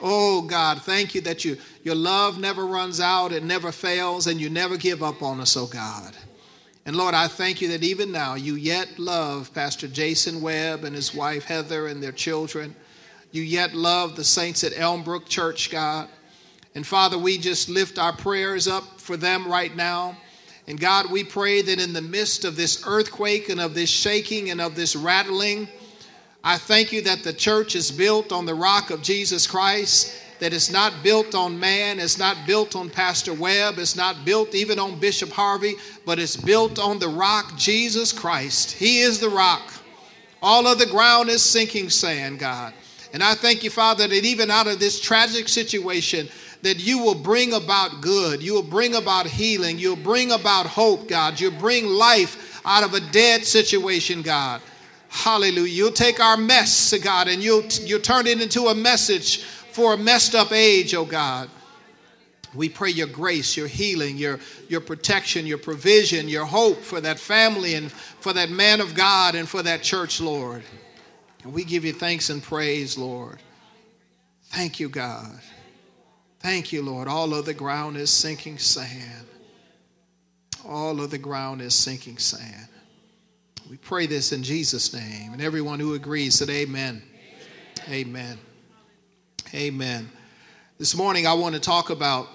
Oh 0.00 0.42
God, 0.42 0.82
thank 0.82 1.14
you 1.14 1.20
that 1.22 1.44
you, 1.44 1.56
your 1.82 1.94
love 1.94 2.38
never 2.38 2.66
runs 2.66 3.00
out, 3.00 3.32
it 3.32 3.42
never 3.42 3.72
fails, 3.72 4.26
and 4.26 4.40
you 4.40 4.50
never 4.50 4.76
give 4.76 5.02
up 5.02 5.22
on 5.22 5.40
us, 5.40 5.56
oh 5.56 5.66
God. 5.66 6.14
And 6.86 6.94
Lord, 6.94 7.14
I 7.14 7.26
thank 7.26 7.60
you 7.60 7.66
that 7.70 7.82
even 7.82 8.12
now 8.12 8.36
you 8.36 8.54
yet 8.54 8.96
love 8.96 9.52
Pastor 9.52 9.88
Jason 9.88 10.40
Webb 10.40 10.84
and 10.84 10.94
his 10.94 11.12
wife 11.12 11.44
Heather 11.44 11.88
and 11.88 12.00
their 12.00 12.12
children. 12.12 12.76
You 13.32 13.42
yet 13.42 13.74
love 13.74 14.14
the 14.14 14.22
saints 14.22 14.62
at 14.62 14.70
Elmbrook 14.72 15.28
Church, 15.28 15.68
God. 15.68 16.08
And 16.76 16.86
Father, 16.86 17.18
we 17.18 17.38
just 17.38 17.68
lift 17.68 17.98
our 17.98 18.12
prayers 18.12 18.68
up 18.68 19.00
for 19.00 19.16
them 19.16 19.48
right 19.48 19.74
now. 19.74 20.16
And 20.68 20.78
God, 20.78 21.10
we 21.10 21.24
pray 21.24 21.60
that 21.60 21.80
in 21.80 21.92
the 21.92 22.00
midst 22.00 22.44
of 22.44 22.54
this 22.54 22.84
earthquake 22.86 23.48
and 23.48 23.60
of 23.60 23.74
this 23.74 23.90
shaking 23.90 24.50
and 24.50 24.60
of 24.60 24.76
this 24.76 24.94
rattling, 24.94 25.66
I 26.44 26.56
thank 26.56 26.92
you 26.92 27.02
that 27.02 27.24
the 27.24 27.32
church 27.32 27.74
is 27.74 27.90
built 27.90 28.30
on 28.30 28.46
the 28.46 28.54
rock 28.54 28.90
of 28.90 29.02
Jesus 29.02 29.44
Christ 29.48 30.16
that 30.38 30.52
it's 30.52 30.70
not 30.70 30.92
built 31.02 31.34
on 31.34 31.58
man, 31.58 31.98
it's 31.98 32.18
not 32.18 32.36
built 32.46 32.76
on 32.76 32.90
Pastor 32.90 33.32
Webb, 33.32 33.78
it's 33.78 33.96
not 33.96 34.24
built 34.24 34.54
even 34.54 34.78
on 34.78 34.98
Bishop 34.98 35.30
Harvey, 35.30 35.74
but 36.04 36.18
it's 36.18 36.36
built 36.36 36.78
on 36.78 36.98
the 36.98 37.08
rock, 37.08 37.56
Jesus 37.56 38.12
Christ. 38.12 38.72
He 38.72 39.00
is 39.00 39.18
the 39.18 39.30
rock. 39.30 39.72
All 40.42 40.66
of 40.66 40.78
the 40.78 40.86
ground 40.86 41.28
is 41.28 41.42
sinking 41.42 41.90
sand, 41.90 42.38
God. 42.38 42.74
And 43.12 43.22
I 43.22 43.34
thank 43.34 43.64
you, 43.64 43.70
Father, 43.70 44.06
that 44.06 44.24
even 44.24 44.50
out 44.50 44.66
of 44.66 44.78
this 44.78 45.00
tragic 45.00 45.48
situation, 45.48 46.28
that 46.62 46.84
you 46.84 46.98
will 46.98 47.14
bring 47.14 47.54
about 47.54 48.00
good. 48.00 48.42
You 48.42 48.54
will 48.54 48.62
bring 48.62 48.96
about 48.96 49.26
healing. 49.26 49.78
You'll 49.78 49.96
bring 49.96 50.32
about 50.32 50.66
hope, 50.66 51.08
God. 51.08 51.40
You'll 51.40 51.58
bring 51.58 51.86
life 51.86 52.60
out 52.64 52.84
of 52.84 52.94
a 52.94 53.00
dead 53.12 53.44
situation, 53.44 54.22
God. 54.22 54.60
Hallelujah. 55.08 55.72
You'll 55.72 55.92
take 55.92 56.20
our 56.20 56.36
mess, 56.36 56.92
God, 57.02 57.28
and 57.28 57.42
you'll, 57.42 57.64
you'll 57.84 58.00
turn 58.00 58.26
it 58.26 58.42
into 58.42 58.64
a 58.64 58.74
message 58.74 59.46
for 59.76 59.92
a 59.92 59.96
messed 59.98 60.34
up 60.34 60.52
age, 60.52 60.94
oh 60.94 61.04
God. 61.04 61.50
We 62.54 62.70
pray 62.70 62.88
your 62.88 63.08
grace, 63.08 63.58
your 63.58 63.66
healing, 63.66 64.16
your, 64.16 64.40
your 64.70 64.80
protection, 64.80 65.44
your 65.44 65.58
provision, 65.58 66.30
your 66.30 66.46
hope 66.46 66.78
for 66.78 66.98
that 67.02 67.18
family 67.18 67.74
and 67.74 67.92
for 67.92 68.32
that 68.32 68.48
man 68.48 68.80
of 68.80 68.94
God 68.94 69.34
and 69.34 69.46
for 69.46 69.62
that 69.62 69.82
church, 69.82 70.18
Lord. 70.18 70.62
And 71.44 71.52
we 71.52 71.62
give 71.62 71.84
you 71.84 71.92
thanks 71.92 72.30
and 72.30 72.42
praise, 72.42 72.96
Lord. 72.96 73.38
Thank 74.44 74.80
you, 74.80 74.88
God. 74.88 75.38
Thank 76.40 76.72
you, 76.72 76.80
Lord. 76.80 77.06
All 77.06 77.34
of 77.34 77.44
the 77.44 77.52
ground 77.52 77.98
is 77.98 78.08
sinking 78.08 78.56
sand. 78.56 79.26
All 80.66 81.02
of 81.02 81.10
the 81.10 81.18
ground 81.18 81.60
is 81.60 81.74
sinking 81.74 82.16
sand. 82.16 82.68
We 83.68 83.76
pray 83.76 84.06
this 84.06 84.32
in 84.32 84.42
Jesus' 84.42 84.94
name. 84.94 85.34
And 85.34 85.42
everyone 85.42 85.80
who 85.80 85.92
agrees 85.92 86.36
said, 86.36 86.48
Amen. 86.48 87.02
Amen. 87.88 88.08
amen. 88.08 88.38
Amen. 89.56 90.10
This 90.76 90.94
morning 90.94 91.26
I 91.26 91.32
want 91.32 91.54
to 91.54 91.60
talk 91.60 91.88
about 91.88 92.28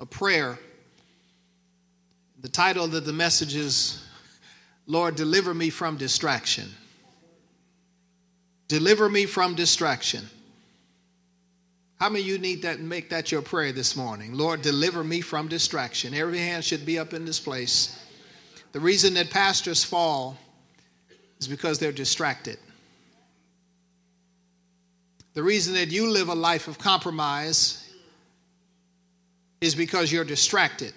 a 0.00 0.06
prayer. 0.06 0.58
The 2.40 2.48
title 2.48 2.84
of 2.84 3.04
the 3.04 3.12
message 3.12 3.54
is 3.54 4.02
Lord, 4.86 5.16
deliver 5.16 5.52
me 5.52 5.68
from 5.68 5.98
distraction. 5.98 6.70
Deliver 8.68 9.06
me 9.10 9.26
from 9.26 9.54
distraction. 9.54 10.26
How 12.00 12.08
many 12.08 12.22
of 12.22 12.26
you 12.26 12.38
need 12.38 12.62
that 12.62 12.80
make 12.80 13.10
that 13.10 13.30
your 13.30 13.42
prayer 13.42 13.72
this 13.72 13.94
morning? 13.94 14.32
Lord, 14.32 14.62
deliver 14.62 15.04
me 15.04 15.20
from 15.20 15.48
distraction. 15.48 16.14
Every 16.14 16.38
hand 16.38 16.64
should 16.64 16.86
be 16.86 16.98
up 16.98 17.12
in 17.12 17.26
this 17.26 17.38
place. 17.38 18.02
The 18.72 18.80
reason 18.80 19.12
that 19.14 19.28
pastors 19.28 19.84
fall 19.84 20.38
is 21.38 21.48
because 21.48 21.78
they're 21.78 21.92
distracted. 21.92 22.56
The 25.36 25.42
reason 25.42 25.74
that 25.74 25.90
you 25.90 26.08
live 26.08 26.30
a 26.30 26.34
life 26.34 26.66
of 26.66 26.78
compromise 26.78 27.92
is 29.60 29.74
because 29.74 30.10
you're 30.10 30.24
distracted. 30.24 30.94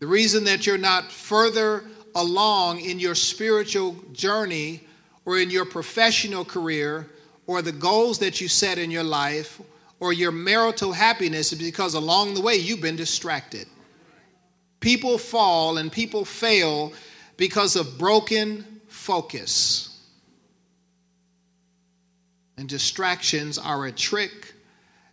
The 0.00 0.08
reason 0.08 0.42
that 0.44 0.66
you're 0.66 0.78
not 0.78 1.12
further 1.12 1.84
along 2.16 2.80
in 2.80 2.98
your 2.98 3.14
spiritual 3.14 3.94
journey 4.12 4.80
or 5.24 5.38
in 5.38 5.48
your 5.48 5.64
professional 5.64 6.44
career 6.44 7.08
or 7.46 7.62
the 7.62 7.70
goals 7.70 8.18
that 8.18 8.40
you 8.40 8.48
set 8.48 8.78
in 8.78 8.90
your 8.90 9.04
life 9.04 9.60
or 10.00 10.12
your 10.12 10.32
marital 10.32 10.92
happiness 10.92 11.52
is 11.52 11.60
because 11.60 11.94
along 11.94 12.34
the 12.34 12.40
way 12.40 12.56
you've 12.56 12.80
been 12.80 12.96
distracted. 12.96 13.68
People 14.80 15.18
fall 15.18 15.78
and 15.78 15.92
people 15.92 16.24
fail 16.24 16.92
because 17.36 17.76
of 17.76 17.96
broken 17.96 18.80
focus. 18.88 19.91
And 22.56 22.68
distractions 22.68 23.58
are 23.58 23.86
a 23.86 23.92
trick 23.92 24.54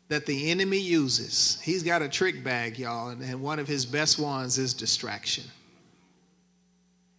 that 0.09 0.25
the 0.25 0.51
enemy 0.51 0.79
uses. 0.79 1.59
He's 1.61 1.83
got 1.83 2.01
a 2.01 2.09
trick 2.09 2.43
bag, 2.43 2.77
y'all, 2.77 3.09
and 3.09 3.41
one 3.41 3.59
of 3.59 3.67
his 3.67 3.85
best 3.85 4.19
ones 4.19 4.57
is 4.57 4.73
distraction. 4.73 5.45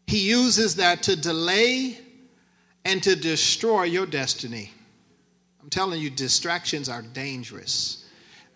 He 0.06 0.28
uses 0.28 0.76
that 0.76 1.04
to 1.04 1.14
delay 1.14 1.98
and 2.84 3.02
to 3.04 3.14
destroy 3.14 3.84
your 3.84 4.06
destiny. 4.06 4.72
I'm 5.62 5.70
telling 5.70 6.00
you, 6.00 6.10
distractions 6.10 6.88
are 6.88 7.02
dangerous. 7.02 8.04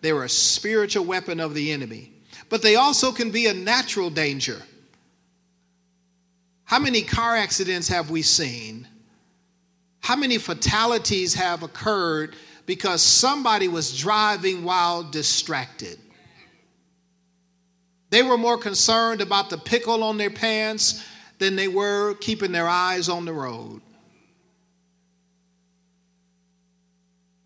They're 0.01 0.23
a 0.23 0.29
spiritual 0.29 1.05
weapon 1.05 1.39
of 1.39 1.53
the 1.53 1.71
enemy, 1.71 2.11
but 2.49 2.61
they 2.61 2.75
also 2.75 3.11
can 3.11 3.31
be 3.31 3.47
a 3.47 3.53
natural 3.53 4.09
danger. 4.09 4.61
How 6.65 6.79
many 6.79 7.03
car 7.03 7.37
accidents 7.37 7.87
have 7.87 8.09
we 8.09 8.21
seen 8.21 8.87
how 10.05 10.15
many 10.15 10.37
fatalities 10.37 11.33
have 11.33 11.63
occurred 11.63 12.35
because 12.67 13.01
somebody 13.01 13.67
was 13.67 13.97
driving 13.97 14.63
while 14.63 15.01
distracted? 15.01 15.97
They 18.11 18.21
were 18.21 18.37
more 18.37 18.59
concerned 18.59 19.21
about 19.21 19.49
the 19.49 19.57
pickle 19.57 20.03
on 20.03 20.19
their 20.19 20.29
pants 20.29 21.03
than 21.39 21.55
they 21.55 21.67
were 21.67 22.13
keeping 22.21 22.51
their 22.51 22.69
eyes 22.69 23.09
on 23.09 23.25
the 23.25 23.33
road. 23.33 23.81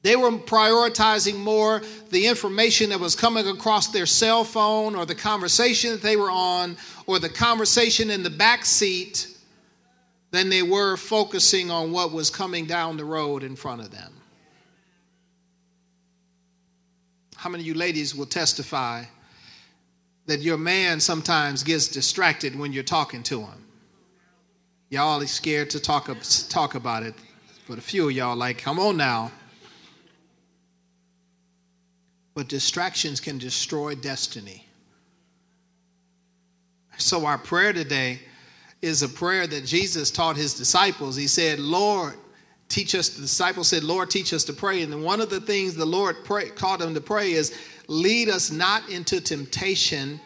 They 0.02 0.18
were 0.18 0.32
prioritizing 0.32 1.38
more 1.38 1.82
the 2.10 2.28
information 2.28 2.90
that 2.90 3.00
was 3.00 3.16
coming 3.16 3.48
across 3.48 3.88
their 3.88 4.06
cell 4.06 4.44
phone 4.44 4.98
or 4.98 5.06
the 5.06 5.16
conversation 5.16 5.92
that 5.92 6.02
they 6.02 6.18
were 6.18 6.30
on 6.30 6.76
or 7.08 7.20
the 7.20 7.30
conversation 7.30 8.10
in 8.10 8.22
the 8.22 8.30
back 8.30 8.66
seat 8.66 9.39
than 10.32 10.50
they 10.50 10.62
were 10.62 10.96
focusing 10.96 11.72
on 11.72 11.92
what 11.92 12.12
was 12.12 12.30
coming 12.30 12.66
down 12.66 12.98
the 12.98 13.06
road 13.06 13.44
in 13.44 13.56
front 13.56 13.82
of 13.82 13.92
them. 13.92 14.14
How 17.36 17.50
many 17.50 17.64
of 17.64 17.68
you 17.68 17.74
ladies 17.74 18.14
will 18.14 18.26
testify 18.26 19.06
that 20.26 20.42
your 20.42 20.58
man 20.58 21.00
sometimes 21.00 21.64
gets 21.64 21.88
distracted 21.88 22.58
when 22.58 22.74
you're 22.74 22.84
talking 22.84 23.24
to 23.24 23.42
him? 23.42 23.66
Y'all 24.90 25.22
are 25.22 25.28
scared 25.28 25.70
to 25.72 25.80
talk, 25.80 26.10
talk 26.50 26.76
about 26.76 27.04
it, 27.04 27.16
but 27.68 27.78
a 27.78 27.82
few 27.82 28.10
of 28.10 28.16
y'all 28.16 28.36
like, 28.36 28.58
come 28.58 28.80
on 28.80 28.98
now. 28.98 29.32
But 32.34 32.48
distractions 32.48 33.20
can 33.20 33.38
destroy 33.38 33.96
destiny. 33.96 34.66
So, 36.98 37.26
our 37.26 37.38
prayer 37.38 37.72
today 37.72 38.20
is 38.82 39.04
a 39.04 39.10
prayer 39.10 39.46
that 39.46 39.66
Jesus 39.66 40.10
taught 40.10 40.38
his 40.38 40.54
disciples. 40.54 41.16
He 41.16 41.28
said, 41.28 41.60
Lord, 41.60 42.16
teach 42.70 42.96
us, 42.96 43.10
the 43.10 43.22
disciples 43.22 43.68
said, 43.68 43.84
Lord, 43.84 44.10
teach 44.10 44.34
us 44.34 44.44
to 44.46 44.54
pray. 44.54 44.82
And 44.82 45.04
one 45.04 45.20
of 45.20 45.30
the 45.30 45.42
things 45.42 45.76
the 45.76 45.86
Lord 45.86 46.18
pray, 46.24 46.50
called 46.50 46.82
them 46.82 46.94
to 46.94 47.02
pray 47.02 47.34
is, 47.34 47.58
lead 47.88 48.30
us 48.30 48.52
not 48.52 48.88
into 48.90 49.20
temptation, 49.20 50.20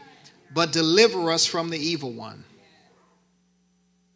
but 0.54 0.72
deliver 0.72 1.32
us 1.32 1.46
from 1.46 1.70
the 1.70 1.80
evil 1.80 2.12
one. 2.12 2.44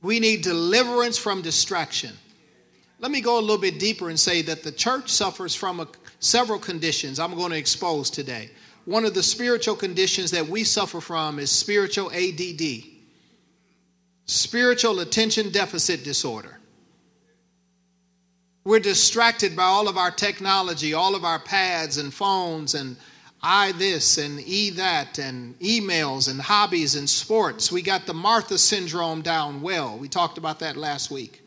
We 0.04 0.20
need 0.20 0.44
deliverance 0.44 1.18
from 1.18 1.42
distraction. 1.42 2.14
Let 3.00 3.12
me 3.12 3.22
go 3.22 3.40
a 3.40 3.42
little 3.42 3.58
bit 3.58 3.80
deeper 3.80 4.10
and 4.10 4.20
say 4.20 4.44
that 4.44 4.64
the 4.64 4.72
church 4.72 5.10
suffers 5.10 5.56
from 5.56 5.80
a, 5.80 5.88
several 6.20 6.60
conditions 6.60 7.20
I'm 7.20 7.36
going 7.36 7.52
to 7.52 7.58
expose 7.58 8.12
today. 8.12 8.52
One 8.86 9.04
of 9.06 9.14
the 9.14 9.24
spiritual 9.24 9.76
conditions 9.76 10.32
that 10.32 10.48
we 10.48 10.64
suffer 10.64 11.02
from 11.02 11.40
is 11.40 11.52
spiritual 11.52 12.12
ADD 12.12 12.97
spiritual 14.28 15.00
attention 15.00 15.50
deficit 15.50 16.04
disorder. 16.04 16.60
We're 18.64 18.80
distracted 18.80 19.56
by 19.56 19.64
all 19.64 19.88
of 19.88 19.98
our 19.98 20.12
technology, 20.12 20.94
all 20.94 21.16
of 21.16 21.24
our 21.24 21.40
pads 21.40 21.98
and 21.98 22.14
phones 22.14 22.76
and 22.76 22.98
I 23.42 23.72
this 23.74 24.18
and 24.18 24.42
E 24.42 24.72
that 24.72 25.20
and 25.20 25.58
emails 25.60 26.30
and 26.30 26.42
hobbies 26.42 26.96
and 26.96 27.10
sports. 27.10 27.72
We 27.72 27.82
got 27.82 28.06
the 28.06 28.14
Martha 28.14 28.58
syndrome 28.58 29.22
down 29.22 29.62
well. 29.62 29.98
We 29.98 30.10
talked 30.10 30.38
about 30.38 30.60
that 30.60 30.76
last 30.76 31.12
week. 31.12 31.42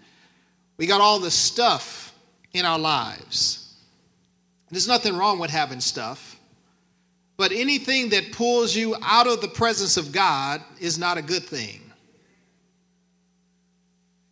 We 0.79 0.87
got 0.87 1.01
all 1.01 1.19
the 1.19 1.31
stuff 1.31 2.15
in 2.55 2.65
our 2.65 2.79
lives. 2.79 3.75
There's 4.71 4.89
nothing 4.89 5.17
wrong 5.17 5.41
with 5.41 5.51
having 5.51 5.81
stuff, 5.81 6.37
but 7.37 7.51
anything 7.51 8.11
that 8.11 8.33
pulls 8.33 8.75
you 8.75 8.95
out 9.03 9.27
of 9.27 9.41
the 9.41 9.49
presence 9.49 9.97
of 9.97 10.13
God 10.13 10.63
is 10.79 10.97
not 10.97 11.19
a 11.19 11.23
good 11.23 11.43
thing. 11.43 11.90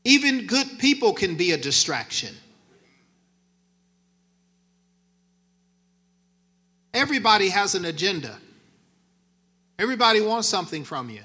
Even 0.09 0.47
good 0.47 0.79
people 0.79 1.12
can 1.12 1.35
be 1.35 1.53
a 1.53 1.59
distraction. 1.59 2.35
Everybody 6.95 7.50
has 7.50 7.75
an 7.75 7.85
agenda. 7.85 8.38
Everybody 9.79 10.23
wants 10.23 10.49
something 10.49 10.83
from 10.83 11.11
you. 11.11 11.21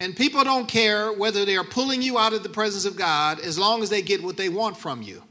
And 0.00 0.16
people 0.16 0.42
don't 0.42 0.66
care 0.66 1.12
whether 1.12 1.44
they 1.44 1.56
are 1.56 1.62
pulling 1.62 2.02
you 2.02 2.18
out 2.18 2.32
of 2.32 2.42
the 2.42 2.48
presence 2.48 2.84
of 2.84 2.96
God 2.96 3.38
as 3.38 3.56
long 3.56 3.84
as 3.84 3.88
they 3.88 4.02
get 4.02 4.20
what 4.20 4.36
they 4.36 4.48
want 4.48 4.76
from 4.76 5.02
you. 5.02 5.22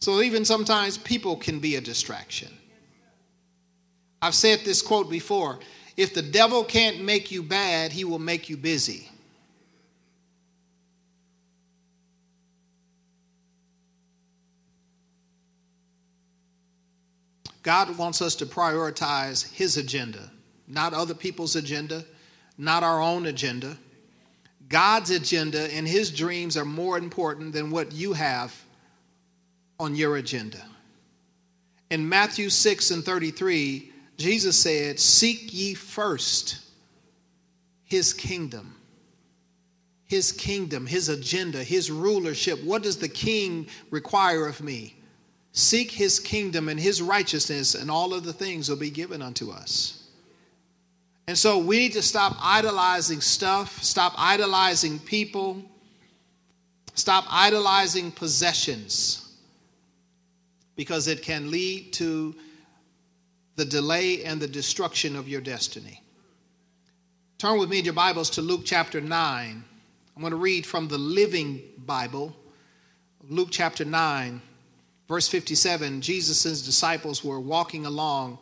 So 0.00 0.20
even 0.20 0.44
sometimes 0.44 0.98
people 0.98 1.36
can 1.36 1.60
be 1.60 1.76
a 1.76 1.80
distraction. 1.80 2.48
I've 4.20 4.34
said 4.34 4.62
this 4.64 4.82
quote 4.82 5.08
before 5.08 5.60
if 5.96 6.12
the 6.12 6.22
devil 6.22 6.64
can't 6.64 7.04
make 7.04 7.30
you 7.30 7.44
bad, 7.44 7.92
he 7.92 8.02
will 8.02 8.18
make 8.18 8.50
you 8.50 8.56
busy. 8.56 9.11
God 17.62 17.96
wants 17.96 18.20
us 18.20 18.34
to 18.36 18.46
prioritize 18.46 19.50
His 19.52 19.76
agenda, 19.76 20.30
not 20.66 20.94
other 20.94 21.14
people's 21.14 21.56
agenda, 21.56 22.04
not 22.58 22.82
our 22.82 23.00
own 23.00 23.26
agenda. 23.26 23.76
God's 24.68 25.10
agenda 25.10 25.72
and 25.74 25.86
His 25.86 26.10
dreams 26.10 26.56
are 26.56 26.64
more 26.64 26.98
important 26.98 27.52
than 27.52 27.70
what 27.70 27.92
you 27.92 28.12
have 28.14 28.54
on 29.78 29.94
your 29.94 30.16
agenda. 30.16 30.60
In 31.90 32.08
Matthew 32.08 32.48
6 32.48 32.90
and 32.90 33.04
33, 33.04 33.92
Jesus 34.16 34.58
said, 34.58 34.98
Seek 34.98 35.52
ye 35.52 35.74
first 35.74 36.58
His 37.84 38.12
kingdom. 38.12 38.76
His 40.06 40.32
kingdom, 40.32 40.86
His 40.86 41.08
agenda, 41.08 41.62
His 41.62 41.90
rulership. 41.90 42.62
What 42.64 42.82
does 42.82 42.96
the 42.96 43.08
king 43.08 43.68
require 43.90 44.46
of 44.46 44.60
me? 44.62 45.01
Seek 45.52 45.90
his 45.90 46.18
kingdom 46.18 46.68
and 46.68 46.80
his 46.80 47.02
righteousness, 47.02 47.74
and 47.74 47.90
all 47.90 48.14
of 48.14 48.24
the 48.24 48.32
things 48.32 48.68
will 48.68 48.76
be 48.76 48.90
given 48.90 49.20
unto 49.20 49.50
us. 49.50 50.08
And 51.28 51.36
so 51.36 51.58
we 51.58 51.78
need 51.78 51.92
to 51.92 52.02
stop 52.02 52.36
idolizing 52.40 53.20
stuff, 53.20 53.82
stop 53.82 54.14
idolizing 54.16 54.98
people, 54.98 55.62
stop 56.94 57.24
idolizing 57.28 58.10
possessions, 58.10 59.36
because 60.74 61.06
it 61.06 61.22
can 61.22 61.50
lead 61.50 61.92
to 61.94 62.34
the 63.56 63.64
delay 63.64 64.24
and 64.24 64.40
the 64.40 64.48
destruction 64.48 65.14
of 65.14 65.28
your 65.28 65.42
destiny. 65.42 66.00
Turn 67.36 67.58
with 67.58 67.68
me 67.68 67.80
in 67.80 67.84
your 67.84 67.94
Bibles 67.94 68.30
to 68.30 68.42
Luke 68.42 68.62
chapter 68.64 69.00
9. 69.00 69.64
I'm 70.14 70.20
going 70.20 70.30
to 70.30 70.36
read 70.36 70.64
from 70.64 70.88
the 70.88 70.98
Living 70.98 71.60
Bible, 71.78 72.34
Luke 73.28 73.48
chapter 73.50 73.84
9. 73.84 74.40
Verse 75.12 75.28
57 75.28 76.00
Jesus' 76.00 76.62
disciples 76.62 77.22
were 77.22 77.38
walking 77.38 77.84
along. 77.84 78.38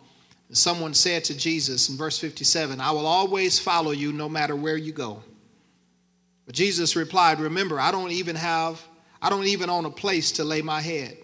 And 0.46 0.56
someone 0.56 0.94
said 0.94 1.24
to 1.24 1.36
Jesus 1.36 1.88
in 1.88 1.96
verse 1.96 2.16
57, 2.16 2.80
I 2.80 2.92
will 2.92 3.06
always 3.06 3.58
follow 3.58 3.90
you 3.90 4.12
no 4.12 4.28
matter 4.28 4.54
where 4.54 4.76
you 4.76 4.92
go. 4.92 5.20
But 6.46 6.54
Jesus 6.54 6.94
replied, 6.94 7.40
Remember, 7.40 7.80
I 7.80 7.90
don't 7.90 8.12
even 8.12 8.36
have, 8.36 8.80
I 9.20 9.30
don't 9.30 9.48
even 9.48 9.68
own 9.68 9.84
a 9.84 9.90
place 9.90 10.30
to 10.32 10.44
lay 10.44 10.62
my 10.62 10.80
head. 10.80 11.18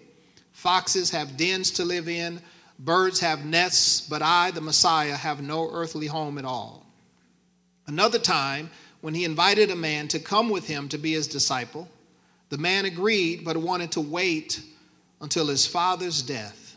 Foxes 0.51 1.11
have 1.11 1.37
dens 1.37 1.71
to 1.71 1.85
live 1.85 2.09
in, 2.09 2.41
birds 2.77 3.21
have 3.21 3.45
nests, 3.45 4.01
but 4.01 4.21
I, 4.21 4.51
the 4.51 4.59
Messiah, 4.59 5.15
have 5.15 5.41
no 5.41 5.69
earthly 5.71 6.07
home 6.07 6.37
at 6.37 6.43
all. 6.43 6.85
Another 7.85 8.19
time, 8.19 8.69
when 8.99 9.13
he 9.13 9.23
invited 9.23 9.71
a 9.71 9.77
man 9.77 10.09
to 10.09 10.19
come 10.19 10.49
with 10.49 10.67
him 10.67 10.89
to 10.89 10.97
be 10.97 11.13
his 11.13 11.25
disciple, 11.25 11.87
the 12.49 12.57
man 12.57 12.83
agreed, 12.83 13.45
but 13.45 13.55
wanted 13.55 13.93
to 13.93 14.01
wait 14.01 14.61
until 15.21 15.47
his 15.47 15.65
father's 15.65 16.21
death. 16.21 16.75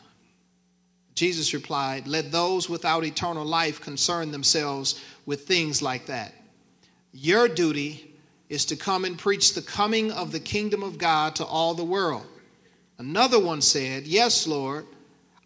Jesus 1.15 1.53
replied, 1.53 2.07
Let 2.07 2.33
those 2.33 2.69
without 2.69 3.05
eternal 3.05 3.45
life 3.45 3.81
concern 3.81 4.31
themselves 4.31 5.01
with 5.27 5.47
things 5.47 5.83
like 5.83 6.07
that. 6.07 6.33
Your 7.13 7.49
duty 7.49 8.15
is 8.49 8.65
to 8.67 8.77
come 8.77 9.05
and 9.05 9.19
preach 9.19 9.55
the 9.55 9.63
coming 9.63 10.11
of 10.13 10.33
the 10.33 10.41
kingdom 10.41 10.83
of 10.83 10.99
God 10.99 11.37
to 11.37 11.45
all 11.45 11.75
the 11.75 11.85
world. 11.85 12.27
Another 12.99 13.39
one 13.39 13.61
said, 13.61 14.07
Yes, 14.07 14.47
Lord, 14.47 14.87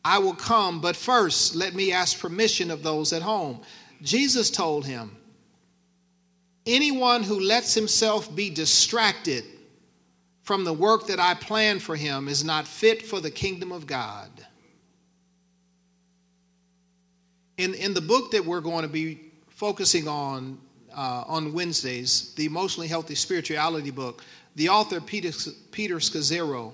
I 0.04 0.18
will 0.18 0.34
come, 0.34 0.80
but 0.80 0.96
first 0.96 1.54
let 1.54 1.74
me 1.74 1.92
ask 1.92 2.18
permission 2.18 2.70
of 2.70 2.82
those 2.82 3.12
at 3.12 3.22
home. 3.22 3.60
Jesus 4.02 4.50
told 4.50 4.86
him, 4.86 5.16
Anyone 6.66 7.22
who 7.22 7.40
lets 7.40 7.74
himself 7.74 8.34
be 8.34 8.50
distracted 8.50 9.44
from 10.44 10.64
the 10.64 10.72
work 10.72 11.06
that 11.06 11.18
I 11.18 11.34
plan 11.34 11.78
for 11.78 11.96
him 11.96 12.28
is 12.28 12.44
not 12.44 12.68
fit 12.68 13.02
for 13.02 13.18
the 13.18 13.30
kingdom 13.30 13.72
of 13.72 13.86
God. 13.86 14.30
In, 17.56 17.74
in 17.74 17.94
the 17.94 18.00
book 18.00 18.30
that 18.32 18.44
we're 18.44 18.60
going 18.60 18.82
to 18.82 18.88
be 18.88 19.32
focusing 19.48 20.06
on 20.06 20.58
uh, 20.92 21.24
on 21.26 21.52
Wednesdays, 21.52 22.34
the 22.34 22.44
Emotionally 22.44 22.86
Healthy 22.86 23.16
Spirituality 23.16 23.90
book, 23.90 24.22
the 24.54 24.68
author 24.68 25.00
Peter, 25.00 25.30
Peter 25.72 25.96
Scazzero, 25.96 26.72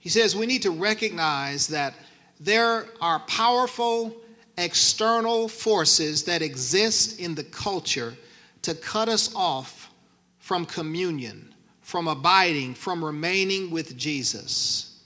he 0.00 0.08
says 0.08 0.34
we 0.34 0.46
need 0.46 0.62
to 0.62 0.72
recognize 0.72 1.68
that 1.68 1.94
there 2.40 2.86
are 3.00 3.20
powerful 3.20 4.16
external 4.58 5.46
forces 5.46 6.24
that 6.24 6.42
exist 6.42 7.20
in 7.20 7.34
the 7.36 7.44
culture 7.44 8.14
to 8.62 8.74
cut 8.74 9.08
us 9.08 9.32
off 9.36 9.92
from 10.38 10.66
communion 10.66 11.53
from 11.84 12.08
abiding, 12.08 12.74
from 12.74 13.04
remaining 13.04 13.70
with 13.70 13.96
Jesus. 13.96 14.98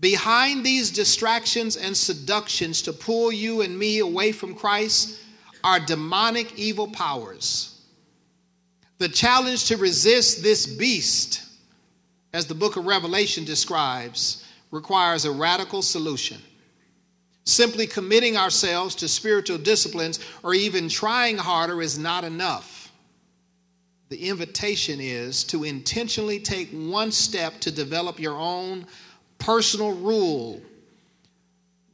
Behind 0.00 0.64
these 0.64 0.90
distractions 0.90 1.76
and 1.76 1.96
seductions 1.96 2.82
to 2.82 2.92
pull 2.92 3.30
you 3.30 3.60
and 3.60 3.78
me 3.78 4.00
away 4.00 4.32
from 4.32 4.54
Christ 4.54 5.20
are 5.62 5.78
demonic 5.78 6.58
evil 6.58 6.88
powers. 6.88 7.80
The 8.98 9.08
challenge 9.08 9.66
to 9.66 9.76
resist 9.76 10.42
this 10.42 10.66
beast, 10.66 11.42
as 12.32 12.46
the 12.46 12.54
book 12.54 12.76
of 12.76 12.86
Revelation 12.86 13.44
describes, 13.44 14.44
requires 14.70 15.24
a 15.24 15.30
radical 15.30 15.82
solution. 15.82 16.38
Simply 17.44 17.86
committing 17.86 18.36
ourselves 18.36 18.94
to 18.96 19.08
spiritual 19.08 19.58
disciplines 19.58 20.20
or 20.42 20.54
even 20.54 20.88
trying 20.88 21.36
harder 21.36 21.82
is 21.82 21.98
not 21.98 22.24
enough. 22.24 22.81
The 24.12 24.28
invitation 24.28 25.00
is 25.00 25.42
to 25.44 25.64
intentionally 25.64 26.38
take 26.38 26.68
one 26.70 27.10
step 27.10 27.58
to 27.60 27.70
develop 27.70 28.20
your 28.20 28.36
own 28.36 28.84
personal 29.38 29.94
rule 29.94 30.60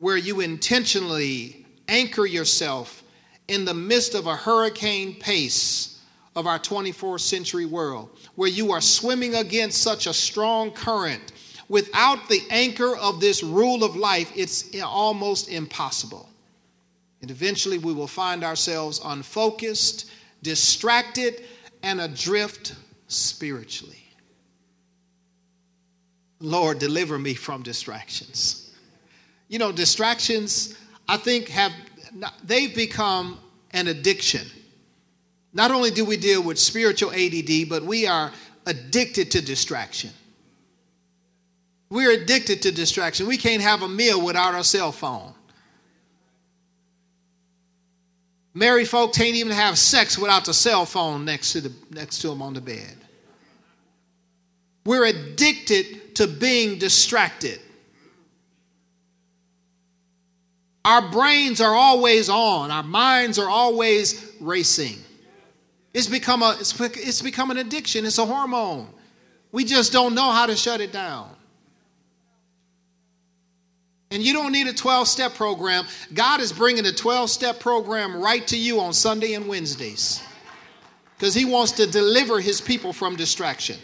where 0.00 0.16
you 0.16 0.40
intentionally 0.40 1.64
anchor 1.86 2.26
yourself 2.26 3.04
in 3.46 3.64
the 3.64 3.72
midst 3.72 4.16
of 4.16 4.26
a 4.26 4.34
hurricane 4.34 5.14
pace 5.14 6.00
of 6.34 6.48
our 6.48 6.58
24th 6.58 7.20
century 7.20 7.66
world, 7.66 8.10
where 8.34 8.48
you 8.48 8.72
are 8.72 8.80
swimming 8.80 9.36
against 9.36 9.80
such 9.80 10.08
a 10.08 10.12
strong 10.12 10.72
current 10.72 11.30
Without 11.68 12.28
the 12.28 12.42
anchor 12.50 12.96
of 12.96 13.20
this 13.20 13.44
rule 13.44 13.84
of 13.84 13.94
life, 13.94 14.32
it's 14.34 14.74
almost 14.82 15.48
impossible. 15.48 16.28
And 17.22 17.30
eventually 17.30 17.78
we 17.78 17.92
will 17.92 18.08
find 18.08 18.42
ourselves 18.42 19.00
unfocused, 19.04 20.10
distracted, 20.42 21.44
and 21.82 22.00
adrift 22.00 22.74
spiritually. 23.08 23.96
Lord, 26.40 26.78
deliver 26.78 27.18
me 27.18 27.34
from 27.34 27.62
distractions. 27.62 28.70
You 29.48 29.58
know, 29.58 29.72
distractions, 29.72 30.76
I 31.08 31.16
think, 31.16 31.48
have 31.48 31.72
they've 32.44 32.74
become 32.74 33.38
an 33.72 33.88
addiction. 33.88 34.46
Not 35.52 35.70
only 35.70 35.90
do 35.90 36.04
we 36.04 36.16
deal 36.16 36.42
with 36.42 36.58
spiritual 36.58 37.10
ADD, 37.10 37.68
but 37.68 37.82
we 37.82 38.06
are 38.06 38.30
addicted 38.66 39.30
to 39.32 39.40
distraction. 39.40 40.10
We're 41.90 42.12
addicted 42.12 42.62
to 42.62 42.72
distraction. 42.72 43.26
We 43.26 43.38
can't 43.38 43.62
have 43.62 43.82
a 43.82 43.88
meal 43.88 44.22
without 44.22 44.54
our 44.54 44.64
cell 44.64 44.92
phone. 44.92 45.34
Married 48.58 48.88
folk 48.88 49.14
can't 49.14 49.36
even 49.36 49.52
have 49.52 49.78
sex 49.78 50.18
without 50.18 50.44
the 50.44 50.52
cell 50.52 50.84
phone 50.84 51.24
next 51.24 51.52
to, 51.52 51.60
the, 51.60 51.72
next 51.92 52.18
to 52.18 52.28
them 52.28 52.42
on 52.42 52.54
the 52.54 52.60
bed. 52.60 52.96
We're 54.84 55.04
addicted 55.04 56.16
to 56.16 56.26
being 56.26 56.76
distracted. 56.76 57.60
Our 60.84 61.08
brains 61.08 61.60
are 61.60 61.72
always 61.72 62.28
on, 62.28 62.72
our 62.72 62.82
minds 62.82 63.38
are 63.38 63.48
always 63.48 64.28
racing. 64.40 64.96
It's 65.94 66.08
become, 66.08 66.42
a, 66.42 66.56
it's, 66.58 66.78
it's 66.80 67.22
become 67.22 67.52
an 67.52 67.58
addiction, 67.58 68.04
it's 68.04 68.18
a 68.18 68.26
hormone. 68.26 68.88
We 69.52 69.64
just 69.66 69.92
don't 69.92 70.16
know 70.16 70.32
how 70.32 70.46
to 70.46 70.56
shut 70.56 70.80
it 70.80 70.90
down. 70.90 71.30
And 74.10 74.22
you 74.22 74.32
don't 74.32 74.52
need 74.52 74.66
a 74.66 74.72
12 74.72 75.06
step 75.06 75.34
program. 75.34 75.84
God 76.14 76.40
is 76.40 76.52
bringing 76.52 76.86
a 76.86 76.92
12 76.92 77.28
step 77.28 77.60
program 77.60 78.16
right 78.20 78.46
to 78.48 78.58
you 78.58 78.80
on 78.80 78.92
Sunday 78.92 79.34
and 79.34 79.46
Wednesdays 79.46 80.22
because 81.16 81.34
He 81.34 81.44
wants 81.44 81.72
to 81.72 81.86
deliver 81.86 82.40
His 82.40 82.60
people 82.60 82.92
from 82.92 83.16
distraction. 83.16 83.76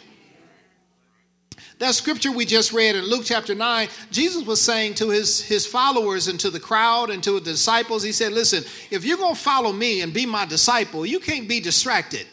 That 1.78 1.94
scripture 1.94 2.30
we 2.30 2.46
just 2.46 2.72
read 2.72 2.94
in 2.94 3.04
Luke 3.04 3.24
chapter 3.24 3.54
9, 3.54 3.88
Jesus 4.10 4.46
was 4.46 4.60
saying 4.60 4.94
to 4.94 5.10
his, 5.10 5.42
his 5.42 5.66
followers 5.66 6.28
and 6.28 6.38
to 6.40 6.50
the 6.50 6.60
crowd 6.60 7.10
and 7.10 7.22
to 7.24 7.32
the 7.32 7.40
disciples, 7.40 8.02
He 8.02 8.12
said, 8.12 8.32
Listen, 8.32 8.62
if 8.90 9.04
you're 9.04 9.18
going 9.18 9.34
to 9.34 9.40
follow 9.40 9.72
me 9.72 10.00
and 10.00 10.14
be 10.14 10.24
my 10.24 10.46
disciple, 10.46 11.04
you 11.04 11.18
can't 11.18 11.48
be 11.48 11.60
distracted. 11.60 12.26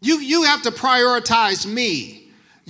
You, 0.00 0.20
you 0.20 0.44
have 0.44 0.62
to 0.62 0.70
prioritize 0.70 1.66
me. 1.66 2.17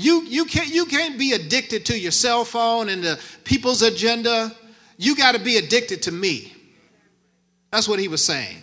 You, 0.00 0.22
you, 0.26 0.44
can't, 0.44 0.68
you 0.68 0.86
can't 0.86 1.18
be 1.18 1.32
addicted 1.32 1.84
to 1.86 1.98
your 1.98 2.12
cell 2.12 2.44
phone 2.44 2.88
and 2.88 3.02
the 3.02 3.20
people's 3.42 3.82
agenda. 3.82 4.54
You 4.96 5.16
got 5.16 5.34
to 5.34 5.40
be 5.40 5.56
addicted 5.56 6.02
to 6.02 6.12
me. 6.12 6.52
That's 7.72 7.88
what 7.88 7.98
he 7.98 8.06
was 8.06 8.24
saying. 8.24 8.58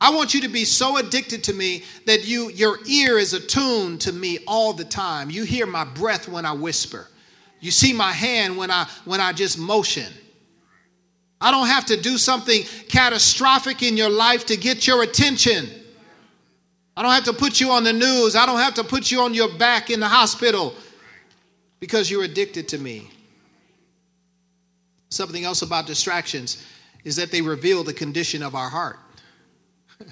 I 0.00 0.14
want 0.14 0.32
you 0.32 0.40
to 0.42 0.48
be 0.48 0.64
so 0.64 0.96
addicted 0.96 1.42
to 1.44 1.52
me 1.52 1.82
that 2.06 2.24
you, 2.28 2.50
your 2.50 2.78
ear 2.86 3.18
is 3.18 3.32
attuned 3.32 4.00
to 4.02 4.12
me 4.12 4.38
all 4.46 4.72
the 4.72 4.84
time. 4.84 5.28
You 5.28 5.42
hear 5.42 5.66
my 5.66 5.84
breath 5.84 6.28
when 6.28 6.46
I 6.46 6.52
whisper. 6.52 7.08
You 7.58 7.72
see 7.72 7.92
my 7.92 8.12
hand 8.12 8.56
when 8.56 8.70
I, 8.70 8.88
when 9.04 9.20
I 9.20 9.32
just 9.32 9.58
motion. 9.58 10.12
I 11.40 11.50
don't 11.50 11.66
have 11.66 11.86
to 11.86 12.00
do 12.00 12.16
something 12.16 12.62
catastrophic 12.88 13.82
in 13.82 13.96
your 13.96 14.08
life 14.08 14.46
to 14.46 14.56
get 14.56 14.86
your 14.86 15.02
attention. 15.02 15.68
I 16.96 17.02
don't 17.02 17.12
have 17.12 17.24
to 17.24 17.32
put 17.32 17.60
you 17.60 17.70
on 17.70 17.82
the 17.82 17.92
news. 17.92 18.36
I 18.36 18.46
don't 18.46 18.60
have 18.60 18.74
to 18.74 18.84
put 18.84 19.10
you 19.10 19.20
on 19.22 19.34
your 19.34 19.52
back 19.56 19.90
in 19.90 20.00
the 20.00 20.08
hospital 20.08 20.74
because 21.80 22.10
you're 22.10 22.24
addicted 22.24 22.68
to 22.68 22.78
me. 22.78 23.10
Something 25.10 25.44
else 25.44 25.62
about 25.62 25.86
distractions 25.86 26.64
is 27.04 27.16
that 27.16 27.30
they 27.30 27.42
reveal 27.42 27.84
the 27.84 27.92
condition 27.92 28.42
of 28.42 28.54
our 28.54 28.68
heart. 28.68 28.98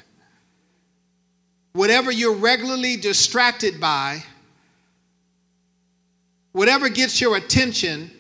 whatever 1.72 2.10
you're 2.10 2.34
regularly 2.34 2.96
distracted 2.96 3.80
by, 3.80 4.22
whatever 6.52 6.88
gets 6.88 7.20
your 7.20 7.36
attention, 7.36 8.10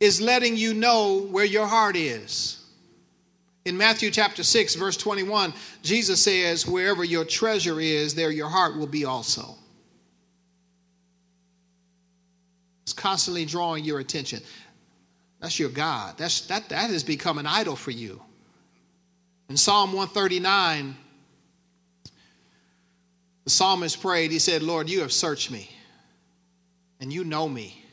is 0.00 0.20
letting 0.20 0.56
you 0.56 0.74
know 0.74 1.26
where 1.30 1.44
your 1.44 1.66
heart 1.66 1.96
is. 1.96 2.57
In 3.68 3.76
Matthew 3.76 4.10
chapter 4.10 4.42
6, 4.42 4.76
verse 4.76 4.96
21, 4.96 5.52
Jesus 5.82 6.22
says, 6.24 6.66
Wherever 6.66 7.04
your 7.04 7.26
treasure 7.26 7.78
is, 7.82 8.14
there 8.14 8.30
your 8.30 8.48
heart 8.48 8.78
will 8.78 8.86
be 8.86 9.04
also. 9.04 9.56
It's 12.84 12.94
constantly 12.94 13.44
drawing 13.44 13.84
your 13.84 14.00
attention. 14.00 14.40
That's 15.40 15.58
your 15.58 15.68
God. 15.68 16.16
That's, 16.16 16.46
that, 16.46 16.70
that 16.70 16.88
has 16.88 17.04
become 17.04 17.36
an 17.36 17.46
idol 17.46 17.76
for 17.76 17.90
you. 17.90 18.22
In 19.50 19.58
Psalm 19.58 19.92
139, 19.92 20.96
the 23.44 23.50
psalmist 23.50 24.00
prayed, 24.00 24.30
he 24.30 24.38
said, 24.38 24.62
Lord, 24.62 24.88
you 24.88 25.02
have 25.02 25.12
searched 25.12 25.50
me, 25.50 25.70
and 27.00 27.12
you 27.12 27.22
know 27.22 27.46
me. 27.46 27.84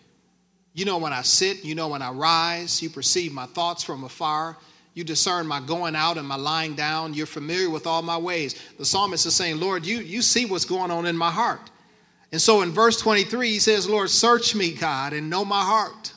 You 0.73 0.85
know 0.85 0.99
when 0.99 1.11
I 1.11 1.23
sit, 1.23 1.65
you 1.65 1.75
know 1.75 1.89
when 1.89 2.01
I 2.01 2.11
rise, 2.11 2.81
you 2.81 2.89
perceive 2.89 3.33
my 3.33 3.45
thoughts 3.45 3.83
from 3.83 4.05
afar. 4.05 4.55
You 4.95 5.03
discern 5.03 5.45
my 5.45 5.60
going 5.60 5.95
out 5.95 6.17
and 6.17 6.27
my 6.27 6.38
lying 6.38 6.73
down. 6.73 7.13
You're 7.13 7.25
familiar 7.25 7.69
with 7.69 7.86
all 7.86 8.01
my 8.01 8.17
ways. 8.17 8.55
The 8.77 8.86
psalmist 8.86 9.25
is 9.25 9.36
saying, 9.36 9.60
Lord, 9.60 9.86
you, 9.86 9.97
you 9.99 10.21
see 10.21 10.45
what's 10.45 10.65
going 10.65 10.89
on 10.89 11.05
in 11.05 11.17
my 11.17 11.29
heart. 11.29 11.69
And 12.31 12.41
so 12.41 12.62
in 12.62 12.71
verse 12.71 12.99
23, 12.99 13.49
he 13.51 13.60
says, 13.60 13.88
Lord, 13.89 14.10
search 14.10 14.55
me, 14.55 14.71
God, 14.71 15.12
and 15.12 15.29
know 15.29 15.43
my 15.45 15.62
heart. 15.62 16.13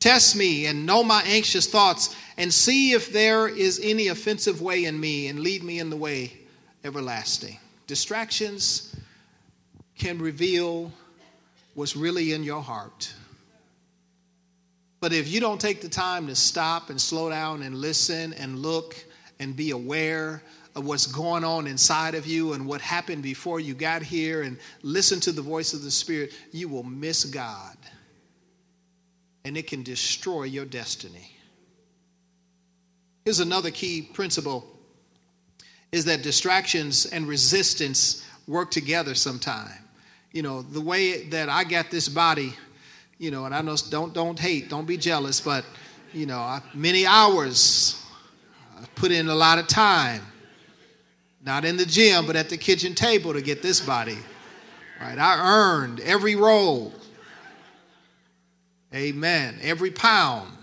Test 0.00 0.36
me 0.36 0.66
and 0.66 0.84
know 0.84 1.02
my 1.02 1.22
anxious 1.26 1.66
thoughts, 1.66 2.14
and 2.36 2.52
see 2.52 2.92
if 2.92 3.12
there 3.12 3.48
is 3.48 3.80
any 3.82 4.08
offensive 4.08 4.60
way 4.60 4.84
in 4.84 4.98
me, 5.00 5.28
and 5.28 5.40
lead 5.40 5.62
me 5.62 5.78
in 5.78 5.88
the 5.88 5.96
way 5.96 6.32
everlasting. 6.84 7.58
Distractions 7.86 8.94
can 9.96 10.18
reveal 10.18 10.92
what's 11.74 11.96
really 11.96 12.32
in 12.32 12.42
your 12.42 12.62
heart. 12.62 13.12
But 15.00 15.12
if 15.12 15.28
you 15.28 15.40
don't 15.40 15.60
take 15.60 15.80
the 15.80 15.88
time 15.88 16.26
to 16.26 16.34
stop 16.34 16.90
and 16.90 17.00
slow 17.00 17.28
down 17.28 17.62
and 17.62 17.76
listen 17.76 18.32
and 18.34 18.58
look 18.58 18.96
and 19.38 19.54
be 19.54 19.70
aware 19.70 20.42
of 20.74 20.84
what's 20.86 21.06
going 21.06 21.44
on 21.44 21.66
inside 21.66 22.14
of 22.14 22.26
you 22.26 22.52
and 22.52 22.66
what 22.66 22.80
happened 22.80 23.22
before 23.22 23.60
you 23.60 23.74
got 23.74 24.02
here 24.02 24.42
and 24.42 24.58
listen 24.82 25.20
to 25.20 25.32
the 25.32 25.42
voice 25.42 25.72
of 25.72 25.82
the 25.82 25.90
Spirit, 25.90 26.32
you 26.52 26.68
will 26.68 26.82
miss 26.82 27.24
God. 27.24 27.76
And 29.44 29.56
it 29.56 29.66
can 29.66 29.82
destroy 29.82 30.44
your 30.44 30.64
destiny. 30.64 31.30
Here's 33.24 33.40
another 33.40 33.70
key 33.70 34.02
principle 34.02 34.66
is 35.92 36.04
that 36.04 36.22
distractions 36.22 37.06
and 37.06 37.26
resistance 37.26 38.26
work 38.46 38.70
together 38.70 39.14
sometime. 39.14 39.82
You 40.32 40.42
know, 40.42 40.62
the 40.62 40.80
way 40.80 41.24
that 41.28 41.48
I 41.48 41.64
got 41.64 41.90
this 41.90 42.08
body 42.08 42.52
you 43.18 43.30
know, 43.30 43.46
and 43.46 43.54
I 43.54 43.62
know 43.62 43.76
don't 43.90 44.12
don't 44.12 44.38
hate, 44.38 44.68
don't 44.68 44.86
be 44.86 44.96
jealous, 44.96 45.40
but 45.40 45.64
you 46.12 46.26
know, 46.26 46.58
many 46.74 47.06
hours, 47.06 48.02
I 48.76 48.84
put 48.94 49.10
in 49.10 49.28
a 49.28 49.34
lot 49.34 49.58
of 49.58 49.66
time, 49.66 50.22
not 51.44 51.64
in 51.64 51.76
the 51.76 51.86
gym, 51.86 52.26
but 52.26 52.36
at 52.36 52.48
the 52.48 52.56
kitchen 52.56 52.94
table 52.94 53.32
to 53.32 53.42
get 53.42 53.62
this 53.62 53.80
body. 53.80 54.18
Right? 55.00 55.18
I 55.18 55.38
earned 55.38 56.00
every 56.00 56.36
roll. 56.36 56.94
Amen. 58.94 59.58
Every 59.60 59.90
pound. 59.90 60.56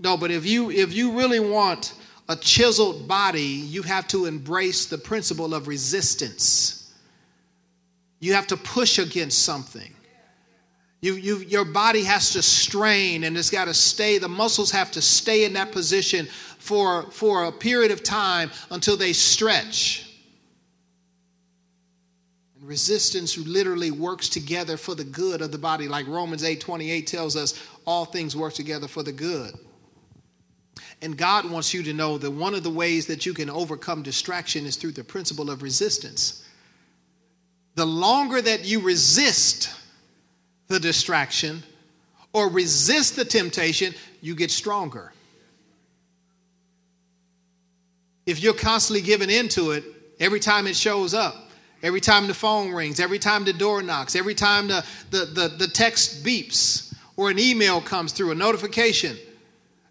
No, 0.00 0.16
but 0.16 0.30
if 0.30 0.44
you 0.44 0.70
if 0.70 0.92
you 0.92 1.16
really 1.16 1.40
want 1.40 1.94
a 2.28 2.36
chiseled 2.36 3.06
body, 3.06 3.42
you 3.42 3.82
have 3.82 4.08
to 4.08 4.26
embrace 4.26 4.86
the 4.86 4.98
principle 4.98 5.54
of 5.54 5.68
resistance. 5.68 6.92
You 8.18 8.32
have 8.34 8.46
to 8.48 8.56
push 8.56 8.98
against 8.98 9.44
something. 9.44 9.94
You, 11.04 11.16
you, 11.16 11.36
your 11.40 11.66
body 11.66 12.02
has 12.04 12.30
to 12.30 12.40
strain 12.40 13.24
and 13.24 13.36
it's 13.36 13.50
got 13.50 13.66
to 13.66 13.74
stay, 13.74 14.16
the 14.16 14.26
muscles 14.26 14.70
have 14.70 14.90
to 14.92 15.02
stay 15.02 15.44
in 15.44 15.52
that 15.52 15.70
position 15.70 16.24
for, 16.58 17.02
for 17.10 17.44
a 17.44 17.52
period 17.52 17.90
of 17.90 18.02
time 18.02 18.50
until 18.70 18.96
they 18.96 19.12
stretch. 19.12 20.18
And 22.56 22.66
Resistance 22.66 23.36
literally 23.36 23.90
works 23.90 24.30
together 24.30 24.78
for 24.78 24.94
the 24.94 25.04
good 25.04 25.42
of 25.42 25.52
the 25.52 25.58
body, 25.58 25.88
like 25.88 26.06
Romans 26.06 26.42
8 26.42 26.58
28 26.58 27.06
tells 27.06 27.36
us 27.36 27.62
all 27.86 28.06
things 28.06 28.34
work 28.34 28.54
together 28.54 28.88
for 28.88 29.02
the 29.02 29.12
good. 29.12 29.52
And 31.02 31.18
God 31.18 31.50
wants 31.50 31.74
you 31.74 31.82
to 31.82 31.92
know 31.92 32.16
that 32.16 32.30
one 32.30 32.54
of 32.54 32.62
the 32.62 32.70
ways 32.70 33.06
that 33.08 33.26
you 33.26 33.34
can 33.34 33.50
overcome 33.50 34.02
distraction 34.02 34.64
is 34.64 34.76
through 34.76 34.92
the 34.92 35.04
principle 35.04 35.50
of 35.50 35.62
resistance. 35.62 36.48
The 37.74 37.84
longer 37.84 38.40
that 38.40 38.64
you 38.64 38.80
resist 38.80 39.68
the 40.68 40.80
distraction 40.80 41.62
or 42.32 42.48
resist 42.48 43.16
the 43.16 43.24
temptation, 43.24 43.94
you 44.20 44.34
get 44.34 44.50
stronger. 44.50 45.12
If 48.26 48.42
you're 48.42 48.54
constantly 48.54 49.02
giving 49.02 49.30
into 49.30 49.72
it 49.72 49.84
every 50.18 50.40
time 50.40 50.66
it 50.66 50.74
shows 50.74 51.14
up, 51.14 51.34
every 51.82 52.00
time 52.00 52.26
the 52.26 52.34
phone 52.34 52.72
rings, 52.72 52.98
every 52.98 53.18
time 53.18 53.44
the 53.44 53.52
door 53.52 53.82
knocks, 53.82 54.16
every 54.16 54.34
time 54.34 54.68
the, 54.68 54.84
the, 55.10 55.26
the, 55.26 55.48
the 55.58 55.68
text 55.68 56.24
beeps 56.24 56.94
or 57.16 57.30
an 57.30 57.38
email 57.38 57.80
comes 57.80 58.12
through, 58.12 58.32
a 58.32 58.34
notification, 58.34 59.16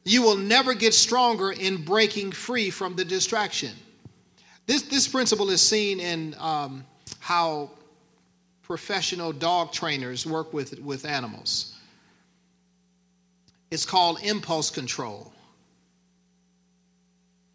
you 0.03 0.21
will 0.21 0.35
never 0.35 0.73
get 0.73 0.93
stronger 0.93 1.51
in 1.51 1.85
breaking 1.85 2.31
free 2.31 2.69
from 2.69 2.95
the 2.95 3.05
distraction. 3.05 3.71
This, 4.65 4.81
this 4.83 5.07
principle 5.07 5.49
is 5.49 5.61
seen 5.61 5.99
in 5.99 6.35
um, 6.39 6.83
how 7.19 7.71
professional 8.63 9.31
dog 9.31 9.71
trainers 9.71 10.25
work 10.25 10.53
with, 10.53 10.79
with 10.79 11.05
animals. 11.05 11.77
It's 13.69 13.85
called 13.85 14.19
impulse 14.23 14.69
control. 14.69 15.33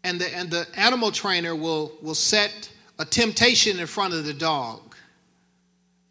And 0.03 0.21
the, 0.21 0.33
and 0.35 0.49
the 0.49 0.67
animal 0.75 1.11
trainer 1.11 1.55
will, 1.55 1.91
will 2.01 2.15
set 2.15 2.71
a 2.99 3.05
temptation 3.05 3.79
in 3.79 3.87
front 3.87 4.13
of 4.13 4.25
the 4.25 4.33
dog. 4.33 4.95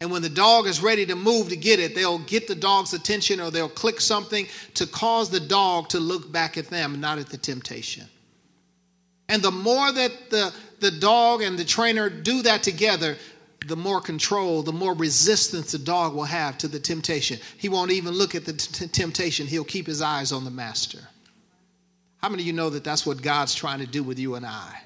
And 0.01 0.11
when 0.11 0.21
the 0.21 0.29
dog 0.29 0.67
is 0.67 0.81
ready 0.81 1.05
to 1.07 1.15
move 1.15 1.49
to 1.49 1.57
get 1.57 1.79
it, 1.79 1.93
they'll 1.93 2.19
get 2.19 2.47
the 2.47 2.55
dog's 2.55 2.93
attention 2.93 3.39
or 3.39 3.51
they'll 3.51 3.67
click 3.67 3.99
something 3.99 4.47
to 4.75 4.87
cause 4.87 5.29
the 5.29 5.39
dog 5.39 5.89
to 5.89 5.99
look 5.99 6.31
back 6.31 6.57
at 6.57 6.67
them, 6.67 7.01
not 7.01 7.19
at 7.19 7.27
the 7.27 7.37
temptation. 7.37 8.05
And 9.27 9.41
the 9.41 9.51
more 9.51 9.91
that 9.91 10.11
the, 10.29 10.53
the 10.79 10.91
dog 10.91 11.41
and 11.41 11.59
the 11.59 11.65
trainer 11.65 12.09
do 12.09 12.41
that 12.43 12.63
together, 12.63 13.17
the 13.67 13.75
more 13.75 14.01
control, 14.01 14.63
the 14.63 14.71
more 14.71 14.93
resistance 14.93 15.71
the 15.71 15.79
dog 15.79 16.13
will 16.13 16.23
have 16.23 16.57
to 16.59 16.67
the 16.67 16.79
temptation. 16.79 17.39
He 17.57 17.69
won't 17.69 17.91
even 17.91 18.13
look 18.13 18.35
at 18.35 18.45
the 18.45 18.53
t- 18.53 18.87
temptation, 18.87 19.47
he'll 19.47 19.63
keep 19.63 19.87
his 19.87 20.01
eyes 20.01 20.31
on 20.31 20.45
the 20.45 20.51
master. 20.51 20.99
How 22.17 22.29
many 22.29 22.43
of 22.43 22.47
you 22.47 22.53
know 22.53 22.69
that 22.69 22.83
that's 22.83 23.05
what 23.05 23.21
God's 23.21 23.55
trying 23.55 23.79
to 23.79 23.87
do 23.87 24.03
with 24.03 24.19
you 24.19 24.35
and 24.35 24.45
I? 24.45 24.81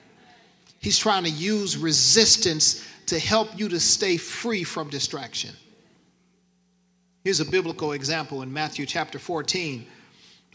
He's 0.80 0.98
trying 0.98 1.24
to 1.24 1.30
use 1.30 1.78
resistance 1.78 2.86
to 3.08 3.20
help 3.20 3.58
you 3.58 3.70
to 3.70 3.80
stay 3.80 4.18
free 4.18 4.64
from 4.64 4.90
distraction. 4.90 5.56
Here's 7.24 7.40
a 7.40 7.46
biblical 7.46 7.94
example 7.94 8.42
in 8.42 8.52
Matthew 8.52 8.86
chapter 8.86 9.18
14. 9.18 9.88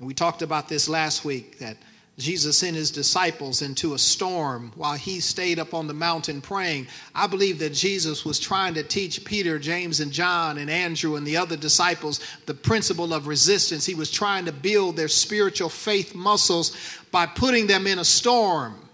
We 0.01 0.15
talked 0.15 0.43
about 0.43 0.69
this 0.69 0.89
last 0.89 1.25
week 1.25 1.59
that 1.59 1.79
Jesus 2.19 2.59
sent 2.59 2.77
his 2.77 2.91
disciples 2.91 3.63
into 3.63 3.95
a 3.95 3.99
storm 3.99 4.73
while 4.75 4.97
he 4.97 5.21
stayed 5.21 5.59
up 5.59 5.73
on 5.73 5.87
the 5.87 5.95
mountain 5.95 6.41
praying. 6.41 6.89
I 7.15 7.27
believe 7.27 7.59
that 7.61 7.73
Jesus 7.73 8.25
was 8.25 8.41
trying 8.41 8.75
to 8.75 8.83
teach 8.83 9.25
Peter, 9.25 9.59
James, 9.59 10.01
and 10.01 10.11
John, 10.11 10.59
and 10.59 10.69
Andrew, 10.69 11.17
and 11.17 11.27
the 11.27 11.37
other 11.37 11.57
disciples 11.57 12.21
the 12.47 12.55
principle 12.55 13.15
of 13.15 13.29
resistance. 13.29 13.87
He 13.87 13.95
was 13.95 14.11
trying 14.11 14.45
to 14.47 14.53
build 14.53 14.97
their 14.97 15.09
spiritual 15.09 15.69
faith 15.69 16.15
muscles 16.15 16.77
by 17.13 17.27
putting 17.27 17.69
them 17.69 17.87
in 17.87 17.99
a 18.01 18.05
storm 18.05 18.89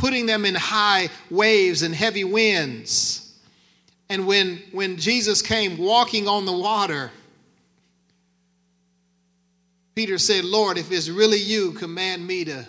putting 0.00 0.24
them 0.24 0.46
in 0.46 0.54
high 0.54 1.10
waves 1.30 1.82
and 1.82 1.94
heavy 1.94 2.24
winds. 2.24 3.38
And 4.08 4.26
when, 4.26 4.60
when 4.72 4.96
Jesus 4.96 5.42
came 5.42 5.76
walking 5.78 6.26
on 6.26 6.46
the 6.46 6.56
water, 6.56 7.12
Peter 9.94 10.18
said, 10.18 10.44
Lord, 10.44 10.78
if 10.78 10.90
it's 10.92 11.08
really 11.08 11.38
you, 11.38 11.72
command 11.72 12.26
me 12.26 12.44
to 12.44 12.66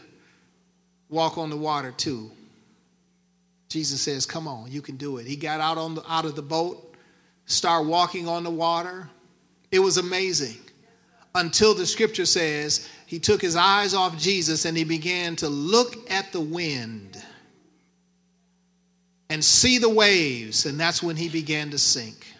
walk 1.09 1.37
on 1.37 1.49
the 1.49 1.57
water 1.57 1.91
too. 1.91 2.31
Jesus 3.69 4.01
says, 4.01 4.25
Come 4.25 4.47
on, 4.47 4.71
you 4.71 4.81
can 4.81 4.97
do 4.97 5.17
it. 5.17 5.25
He 5.25 5.35
got 5.35 5.61
out, 5.61 5.77
on 5.77 5.95
the, 5.95 6.11
out 6.11 6.25
of 6.25 6.35
the 6.35 6.41
boat, 6.41 6.95
started 7.45 7.87
walking 7.87 8.27
on 8.27 8.43
the 8.43 8.49
water. 8.49 9.09
It 9.71 9.79
was 9.79 9.97
amazing 9.97 10.57
until 11.35 11.73
the 11.73 11.85
scripture 11.85 12.25
says 12.25 12.89
he 13.05 13.19
took 13.19 13.41
his 13.41 13.55
eyes 13.55 13.93
off 13.93 14.17
Jesus 14.17 14.65
and 14.65 14.75
he 14.75 14.83
began 14.83 15.35
to 15.37 15.47
look 15.47 16.09
at 16.11 16.31
the 16.33 16.41
wind 16.41 17.23
and 19.29 19.43
see 19.43 19.77
the 19.77 19.89
waves, 19.89 20.65
and 20.65 20.77
that's 20.77 21.01
when 21.01 21.15
he 21.15 21.29
began 21.29 21.69
to 21.69 21.77
sink. 21.77 22.30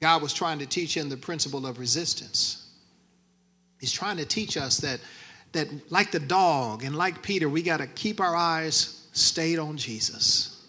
God 0.00 0.22
was 0.22 0.32
trying 0.32 0.58
to 0.60 0.66
teach 0.66 0.96
him 0.96 1.08
the 1.08 1.16
principle 1.16 1.66
of 1.66 1.78
resistance. 1.78 2.68
He's 3.78 3.92
trying 3.92 4.16
to 4.16 4.24
teach 4.24 4.56
us 4.56 4.78
that, 4.78 5.00
that 5.52 5.68
like 5.90 6.10
the 6.10 6.20
dog 6.20 6.84
and 6.84 6.96
like 6.96 7.22
Peter, 7.22 7.48
we 7.48 7.62
got 7.62 7.78
to 7.78 7.86
keep 7.86 8.20
our 8.20 8.34
eyes 8.34 9.06
stayed 9.12 9.58
on 9.58 9.76
Jesus. 9.76 10.66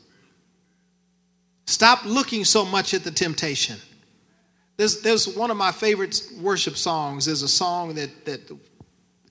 Stop 1.65 2.03
looking 2.05 2.43
so 2.43 2.65
much 2.65 2.93
at 2.93 3.03
the 3.03 3.11
temptation. 3.11 3.77
There's, 4.75 5.01
there's 5.01 5.27
one 5.27 5.51
of 5.51 5.57
my 5.57 5.71
favorite 5.71 6.21
worship 6.41 6.75
songs. 6.75 7.25
There's 7.25 7.43
a 7.43 7.47
song 7.47 7.93
that, 7.95 8.25
that 8.25 8.51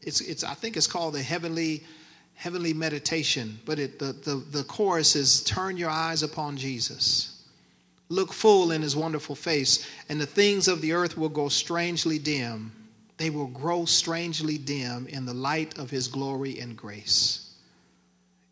it's, 0.02 0.20
it's, 0.22 0.44
I 0.44 0.54
think 0.54 0.76
it's 0.76 0.86
called 0.86 1.14
the 1.14 1.22
Heavenly, 1.22 1.82
Heavenly 2.34 2.72
Meditation, 2.72 3.58
but 3.66 3.78
it, 3.78 3.98
the, 3.98 4.12
the, 4.12 4.36
the 4.50 4.64
chorus 4.64 5.16
is 5.16 5.42
Turn 5.44 5.76
your 5.76 5.90
eyes 5.90 6.22
upon 6.22 6.56
Jesus. 6.56 7.39
Look 8.10 8.32
full 8.32 8.72
in 8.72 8.82
his 8.82 8.96
wonderful 8.96 9.36
face, 9.36 9.88
and 10.08 10.20
the 10.20 10.26
things 10.26 10.66
of 10.66 10.80
the 10.80 10.92
earth 10.92 11.16
will 11.16 11.28
go 11.28 11.48
strangely 11.48 12.18
dim. 12.18 12.72
They 13.16 13.30
will 13.30 13.46
grow 13.46 13.84
strangely 13.84 14.58
dim 14.58 15.06
in 15.06 15.24
the 15.24 15.32
light 15.32 15.78
of 15.78 15.90
his 15.90 16.08
glory 16.08 16.58
and 16.58 16.76
grace. 16.76 17.54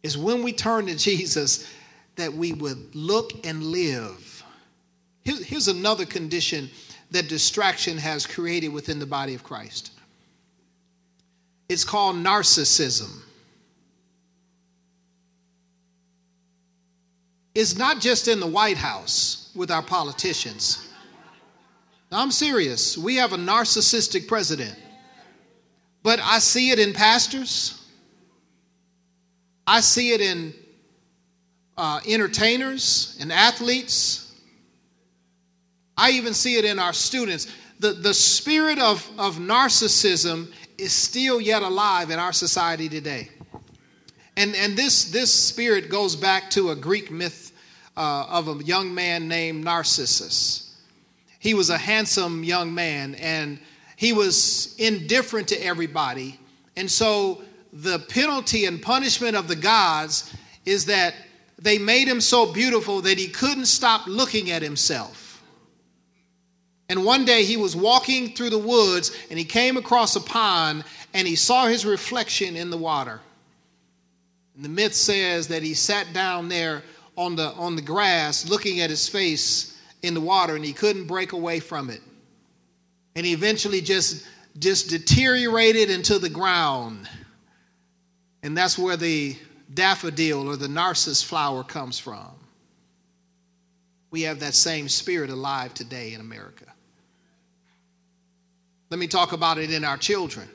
It's 0.04 0.16
when 0.16 0.44
we 0.44 0.52
turn 0.52 0.86
to 0.86 0.96
Jesus 0.96 1.68
that 2.14 2.32
we 2.32 2.52
would 2.52 2.94
look 2.94 3.44
and 3.44 3.64
live. 3.64 4.44
Here's 5.24 5.68
another 5.68 6.06
condition 6.06 6.70
that 7.10 7.28
distraction 7.28 7.98
has 7.98 8.26
created 8.26 8.68
within 8.68 9.00
the 9.00 9.06
body 9.06 9.34
of 9.34 9.42
Christ. 9.42 9.90
It's 11.68 11.84
called 11.84 12.14
narcissism. 12.16 13.10
It's 17.54 17.76
not 17.76 18.00
just 18.00 18.28
in 18.28 18.38
the 18.38 18.46
White 18.46 18.76
House 18.76 19.47
with 19.58 19.70
our 19.70 19.82
politicians. 19.82 20.88
I'm 22.10 22.30
serious. 22.30 22.96
We 22.96 23.16
have 23.16 23.32
a 23.32 23.36
narcissistic 23.36 24.28
president. 24.28 24.74
But 26.02 26.20
I 26.22 26.38
see 26.38 26.70
it 26.70 26.78
in 26.78 26.94
pastors, 26.94 27.84
I 29.66 29.80
see 29.80 30.12
it 30.12 30.22
in 30.22 30.54
uh, 31.76 32.00
entertainers 32.08 33.18
and 33.20 33.30
athletes. 33.30 34.24
I 36.00 36.12
even 36.12 36.32
see 36.32 36.56
it 36.56 36.64
in 36.64 36.78
our 36.78 36.92
students. 36.92 37.52
The, 37.80 37.92
the 37.92 38.14
spirit 38.14 38.78
of, 38.78 39.06
of 39.18 39.36
narcissism 39.36 40.52
is 40.78 40.92
still 40.92 41.40
yet 41.40 41.62
alive 41.62 42.10
in 42.10 42.20
our 42.20 42.32
society 42.32 42.88
today. 42.88 43.28
And, 44.36 44.54
and 44.54 44.76
this, 44.76 45.10
this 45.10 45.34
spirit 45.34 45.90
goes 45.90 46.14
back 46.14 46.50
to 46.50 46.70
a 46.70 46.76
Greek 46.76 47.10
myth 47.10 47.47
uh, 47.98 48.26
of 48.30 48.48
a 48.48 48.64
young 48.64 48.94
man 48.94 49.26
named 49.26 49.64
Narcissus. 49.64 50.76
He 51.40 51.52
was 51.52 51.68
a 51.68 51.76
handsome 51.76 52.44
young 52.44 52.72
man 52.72 53.16
and 53.16 53.58
he 53.96 54.12
was 54.12 54.76
indifferent 54.78 55.48
to 55.48 55.56
everybody. 55.56 56.38
And 56.76 56.88
so 56.88 57.42
the 57.72 57.98
penalty 57.98 58.66
and 58.66 58.80
punishment 58.80 59.36
of 59.36 59.48
the 59.48 59.56
gods 59.56 60.32
is 60.64 60.86
that 60.86 61.14
they 61.58 61.76
made 61.78 62.06
him 62.06 62.20
so 62.20 62.52
beautiful 62.52 63.00
that 63.00 63.18
he 63.18 63.26
couldn't 63.26 63.66
stop 63.66 64.06
looking 64.06 64.52
at 64.52 64.62
himself. 64.62 65.42
And 66.88 67.04
one 67.04 67.24
day 67.24 67.44
he 67.44 67.56
was 67.56 67.74
walking 67.74 68.34
through 68.34 68.50
the 68.50 68.58
woods 68.58 69.10
and 69.28 69.38
he 69.38 69.44
came 69.44 69.76
across 69.76 70.14
a 70.14 70.20
pond 70.20 70.84
and 71.12 71.26
he 71.26 71.34
saw 71.34 71.66
his 71.66 71.84
reflection 71.84 72.54
in 72.54 72.70
the 72.70 72.78
water. 72.78 73.20
And 74.54 74.64
the 74.64 74.68
myth 74.68 74.94
says 74.94 75.48
that 75.48 75.64
he 75.64 75.74
sat 75.74 76.12
down 76.12 76.48
there 76.48 76.82
on 77.18 77.34
the, 77.34 77.52
on 77.54 77.74
the 77.74 77.82
grass 77.82 78.48
looking 78.48 78.80
at 78.80 78.88
his 78.88 79.08
face 79.08 79.76
in 80.02 80.14
the 80.14 80.20
water 80.20 80.54
and 80.54 80.64
he 80.64 80.72
couldn't 80.72 81.06
break 81.06 81.32
away 81.32 81.58
from 81.58 81.90
it. 81.90 82.00
And 83.16 83.26
he 83.26 83.32
eventually 83.32 83.80
just, 83.80 84.24
just 84.58 84.88
deteriorated 84.88 85.90
into 85.90 86.20
the 86.20 86.28
ground. 86.28 87.08
And 88.44 88.56
that's 88.56 88.78
where 88.78 88.96
the 88.96 89.36
daffodil 89.74 90.48
or 90.48 90.56
the 90.56 90.68
narcissus 90.68 91.20
flower 91.22 91.64
comes 91.64 91.98
from. 91.98 92.30
We 94.10 94.22
have 94.22 94.38
that 94.40 94.54
same 94.54 94.88
spirit 94.88 95.28
alive 95.28 95.74
today 95.74 96.14
in 96.14 96.20
America. 96.20 96.66
Let 98.90 99.00
me 99.00 99.08
talk 99.08 99.32
about 99.32 99.58
it 99.58 99.72
in 99.72 99.84
our 99.84 99.98
children. 99.98 100.48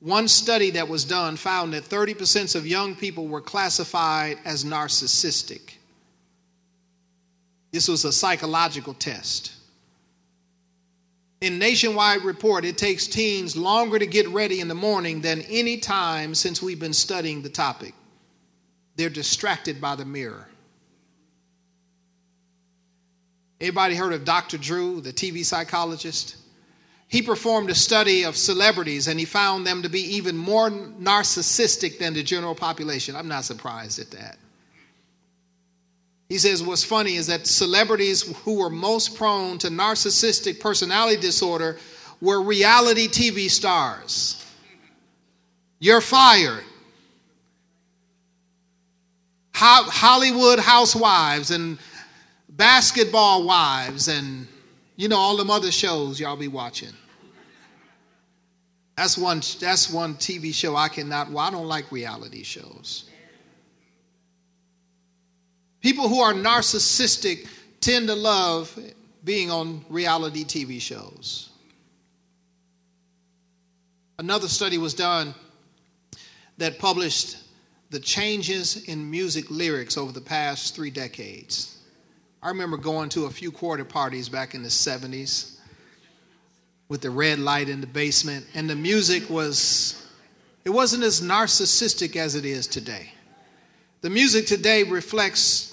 One 0.00 0.28
study 0.28 0.70
that 0.70 0.88
was 0.88 1.04
done 1.04 1.36
found 1.36 1.74
that 1.74 1.84
30% 1.84 2.54
of 2.54 2.66
young 2.66 2.94
people 2.94 3.28
were 3.28 3.42
classified 3.42 4.38
as 4.46 4.64
narcissistic. 4.64 5.74
This 7.70 7.86
was 7.86 8.04
a 8.04 8.12
psychological 8.12 8.94
test. 8.94 9.52
In 11.42 11.58
Nationwide 11.58 12.22
Report, 12.22 12.64
it 12.64 12.76
takes 12.76 13.06
teens 13.06 13.56
longer 13.56 13.98
to 13.98 14.06
get 14.06 14.28
ready 14.28 14.60
in 14.60 14.68
the 14.68 14.74
morning 14.74 15.20
than 15.20 15.42
any 15.42 15.78
time 15.78 16.34
since 16.34 16.62
we've 16.62 16.80
been 16.80 16.92
studying 16.92 17.42
the 17.42 17.48
topic. 17.48 17.94
They're 18.96 19.08
distracted 19.08 19.80
by 19.80 19.96
the 19.96 20.04
mirror. 20.04 20.48
Anybody 23.60 23.94
heard 23.94 24.14
of 24.14 24.24
Dr. 24.24 24.56
Drew, 24.56 25.00
the 25.00 25.12
TV 25.12 25.44
psychologist? 25.44 26.36
He 27.10 27.22
performed 27.22 27.70
a 27.70 27.74
study 27.74 28.22
of 28.22 28.36
celebrities 28.36 29.08
and 29.08 29.18
he 29.18 29.26
found 29.26 29.66
them 29.66 29.82
to 29.82 29.88
be 29.88 30.00
even 30.14 30.36
more 30.36 30.70
narcissistic 30.70 31.98
than 31.98 32.14
the 32.14 32.22
general 32.22 32.54
population. 32.54 33.16
I'm 33.16 33.26
not 33.26 33.44
surprised 33.44 33.98
at 33.98 34.12
that. 34.12 34.38
He 36.28 36.38
says 36.38 36.62
what's 36.62 36.84
funny 36.84 37.16
is 37.16 37.26
that 37.26 37.48
celebrities 37.48 38.22
who 38.44 38.60
were 38.60 38.70
most 38.70 39.16
prone 39.16 39.58
to 39.58 39.66
narcissistic 39.66 40.60
personality 40.60 41.20
disorder 41.20 41.78
were 42.20 42.40
reality 42.40 43.08
TV 43.08 43.50
stars. 43.50 44.46
You're 45.80 46.00
fired. 46.00 46.62
Hollywood 49.52 50.60
housewives 50.60 51.50
and 51.50 51.76
basketball 52.48 53.42
wives 53.42 54.06
and 54.06 54.46
you 55.00 55.08
know 55.08 55.16
all 55.16 55.34
them 55.38 55.50
other 55.50 55.72
shows 55.72 56.20
y'all 56.20 56.36
be 56.36 56.46
watching. 56.46 56.92
That's 58.98 59.16
one 59.16 59.40
that's 59.58 59.88
one 59.90 60.14
TV 60.16 60.52
show 60.52 60.76
I 60.76 60.88
cannot 60.88 61.30
well, 61.30 61.38
I 61.38 61.50
don't 61.50 61.66
like 61.66 61.90
reality 61.90 62.42
shows. 62.42 63.08
People 65.80 66.06
who 66.10 66.20
are 66.20 66.34
narcissistic 66.34 67.48
tend 67.80 68.08
to 68.08 68.14
love 68.14 68.78
being 69.24 69.50
on 69.50 69.86
reality 69.88 70.44
TV 70.44 70.78
shows. 70.78 71.48
Another 74.18 74.48
study 74.48 74.76
was 74.76 74.92
done 74.92 75.34
that 76.58 76.78
published 76.78 77.38
the 77.88 78.00
changes 78.00 78.84
in 78.84 79.10
music 79.10 79.50
lyrics 79.50 79.96
over 79.96 80.12
the 80.12 80.20
past 80.20 80.76
three 80.76 80.90
decades. 80.90 81.79
I 82.42 82.48
remember 82.48 82.76
going 82.76 83.08
to 83.10 83.26
a 83.26 83.30
few 83.30 83.52
quarter 83.52 83.84
parties 83.84 84.28
back 84.28 84.54
in 84.54 84.62
the 84.62 84.68
70s 84.68 85.56
with 86.88 87.02
the 87.02 87.10
red 87.10 87.38
light 87.38 87.68
in 87.68 87.80
the 87.80 87.86
basement, 87.86 88.46
and 88.54 88.68
the 88.68 88.76
music 88.76 89.28
was, 89.30 90.06
it 90.64 90.70
wasn't 90.70 91.04
as 91.04 91.20
narcissistic 91.20 92.16
as 92.16 92.34
it 92.34 92.44
is 92.44 92.66
today. 92.66 93.12
The 94.00 94.10
music 94.10 94.46
today 94.46 94.82
reflects 94.82 95.70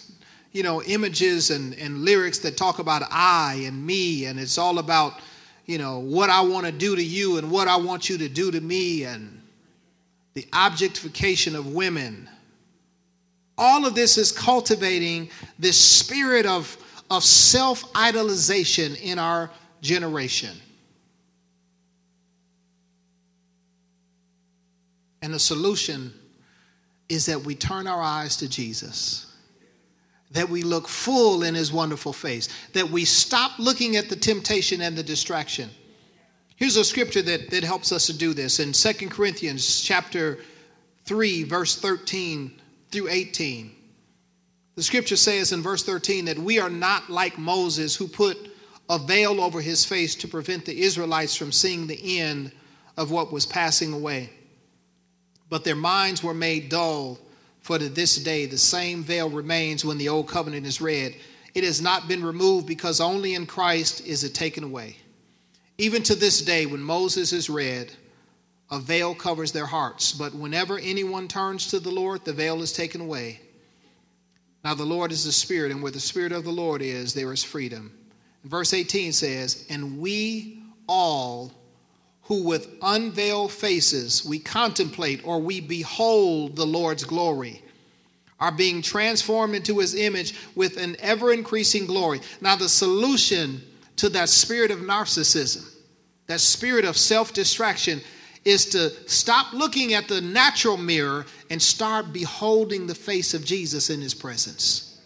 you 0.58 0.64
know, 0.64 0.82
images 0.84 1.52
and, 1.52 1.76
and 1.76 2.04
lyrics 2.04 2.40
that 2.40 2.58
talk 2.58 2.80
about 2.80 3.04
I 3.12 3.62
and 3.66 3.86
me, 3.86 4.26
and 4.26 4.40
it's 4.40 4.58
all 4.58 4.80
about, 4.80 5.20
you 5.68 5.78
know, 5.78 6.00
what 6.00 6.32
I 6.32 6.42
want 6.42 6.66
to 6.66 6.72
do 6.72 6.96
to 6.96 7.04
you 7.04 7.38
and 7.38 7.52
what 7.52 7.68
I 7.68 7.76
want 7.76 8.10
you 8.10 8.18
to 8.18 8.28
do 8.28 8.50
to 8.50 8.60
me, 8.60 9.04
and 9.04 9.42
the 10.34 10.48
objectification 10.54 11.56
of 11.56 11.74
women. 11.74 12.28
All 13.58 13.86
of 13.86 13.96
this 13.96 14.18
is 14.18 14.32
cultivating 14.32 15.30
this 15.58 15.80
spirit 15.80 16.46
of, 16.46 16.78
of 17.10 17.24
self 17.24 17.84
idolization 17.94 19.00
in 19.02 19.20
our 19.20 19.50
generation. 19.82 20.56
And 25.22 25.34
the 25.34 25.40
solution 25.40 26.14
is 27.10 27.26
that 27.26 27.42
we 27.42 27.56
turn 27.56 27.88
our 27.88 28.02
eyes 28.02 28.38
to 28.38 28.50
Jesus 28.50 29.28
that 30.32 30.50
we 30.50 30.62
look 30.62 30.88
full 30.88 31.44
in 31.44 31.56
his 31.56 31.72
wonderful 31.72 32.14
face, 32.14 32.50
that 32.74 32.90
we 32.90 33.06
stop 33.06 33.58
looking 33.58 33.96
at 33.96 34.10
the 34.10 34.16
temptation 34.16 34.82
and 34.82 34.98
the 34.98 35.04
distraction. 35.04 35.70
Here's 36.56 36.76
a 36.76 36.84
scripture 36.84 37.22
that, 37.22 37.50
that 37.52 37.64
helps 37.64 37.92
us 37.92 38.08
to 38.08 38.18
do 38.18 38.34
this 38.34 38.60
in 38.60 38.74
Second 38.74 39.10
Corinthians 39.10 39.82
chapter 39.82 40.40
3, 41.06 41.44
verse 41.44 41.80
13 41.80 42.57
through 42.92 43.10
18. 43.10 43.72
The 44.76 44.84
scripture 44.84 45.16
says 45.16 45.52
in 45.52 45.62
verse 45.62 45.84
13 45.84 46.26
that 46.26 46.38
we 46.38 46.60
are 46.60 46.70
not 46.70 47.10
like 47.10 47.38
Moses 47.38 47.96
who 47.96 48.08
put 48.08 48.38
a 48.90 49.00
veil 49.00 49.42
over 49.42 49.60
his 49.60 49.84
face 49.84 50.16
to 50.16 50.28
prevent 50.28 50.66
the 50.66 50.82
Israelites 50.82 51.36
from 51.36 51.52
seeing 51.52 51.88
the 51.88 52.20
end 52.20 52.52
of 52.96 53.12
what 53.12 53.32
was 53.32 53.46
passing 53.46 53.94
away. 53.94 54.30
But 55.50 55.64
their 55.64 55.76
minds 55.76 56.24
were 56.24 56.34
made 56.34 56.70
dull 56.70 57.20
for 57.68 57.78
to 57.78 57.90
this 57.90 58.16
day, 58.16 58.46
the 58.46 58.58
same 58.58 59.04
veil 59.04 59.30
remains 59.30 59.84
when 59.84 59.98
the 59.98 60.08
old 60.08 60.30
covenant 60.30 60.66
is 60.66 60.80
read. 60.80 61.18
It 61.54 61.66
has 61.66 61.82
not 61.82 62.08
been 62.08 62.24
removed 62.24 62.66
because 62.66 63.02
only 63.02 63.36
in 63.36 63.46
Christ 63.46 64.08
is 64.08 64.24
it 64.24 64.34
taken 64.34 64.64
away. 64.64 64.96
Even 65.78 66.02
to 66.04 66.16
this 66.16 66.42
day, 66.42 66.66
when 66.66 66.80
Moses 66.80 67.34
is 67.34 67.50
read, 67.50 67.92
a 68.70 68.80
veil 68.80 69.16
covers 69.16 69.52
their 69.52 69.66
hearts. 69.66 70.12
But 70.12 70.34
whenever 70.36 70.78
anyone 70.78 71.28
turns 71.28 71.68
to 71.68 71.80
the 71.80 71.92
Lord, 71.92 72.26
the 72.26 72.34
veil 72.34 72.62
is 72.62 72.74
taken 72.74 73.02
away. 73.02 73.42
Now, 74.64 74.74
the 74.74 74.86
Lord 74.86 75.12
is 75.12 75.24
the 75.24 75.32
Spirit, 75.32 75.72
and 75.72 75.82
where 75.82 75.92
the 75.92 76.00
Spirit 76.00 76.32
of 76.32 76.44
the 76.44 76.52
Lord 76.52 76.82
is, 76.82 77.14
there 77.14 77.32
is 77.32 77.44
freedom. 77.44 77.92
verse 78.44 78.74
18 78.74 79.14
says, 79.14 79.66
And 79.70 80.00
we 80.00 80.62
all 80.88 81.54
who 82.24 82.44
with 82.44 82.68
unveiled 82.82 83.52
faces 83.52 84.26
we 84.26 84.38
contemplate 84.38 85.26
or 85.26 85.40
we 85.40 85.62
behold 85.62 86.58
the 86.58 86.66
Lord's 86.66 87.06
glory, 87.06 87.62
are 88.40 88.52
being 88.52 88.82
transformed 88.82 89.56
into 89.56 89.80
his 89.80 89.96
image 89.96 90.36
with 90.54 90.78
an 90.78 90.98
ever 91.00 91.32
increasing 91.32 91.86
glory. 91.86 92.20
Now, 92.42 92.56
the 92.58 92.70
solution 92.70 93.62
to 93.96 94.10
that 94.10 94.30
spirit 94.30 94.72
of 94.72 94.80
narcissism, 94.80 95.74
that 96.28 96.42
spirit 96.42 96.84
of 96.84 96.98
self 96.98 97.34
distraction, 97.34 98.02
is 98.48 98.66
to 98.68 98.90
stop 99.10 99.54
looking 99.54 99.94
at 99.94 100.08
the 100.08 100.22
natural 100.22 100.78
mirror 100.78 101.26
and 101.50 101.62
start 101.62 102.14
beholding 102.14 102.88
the 102.88 102.96
face 102.96 103.34
of 103.34 103.44
Jesus 103.44 103.90
in 103.90 104.02
his 104.02 104.14
presence. 104.14 105.00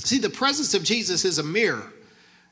See, 0.00 0.18
the 0.18 0.30
presence 0.30 0.74
of 0.74 0.84
Jesus 0.84 1.24
is 1.24 1.38
a 1.38 1.42
mirror. 1.42 1.92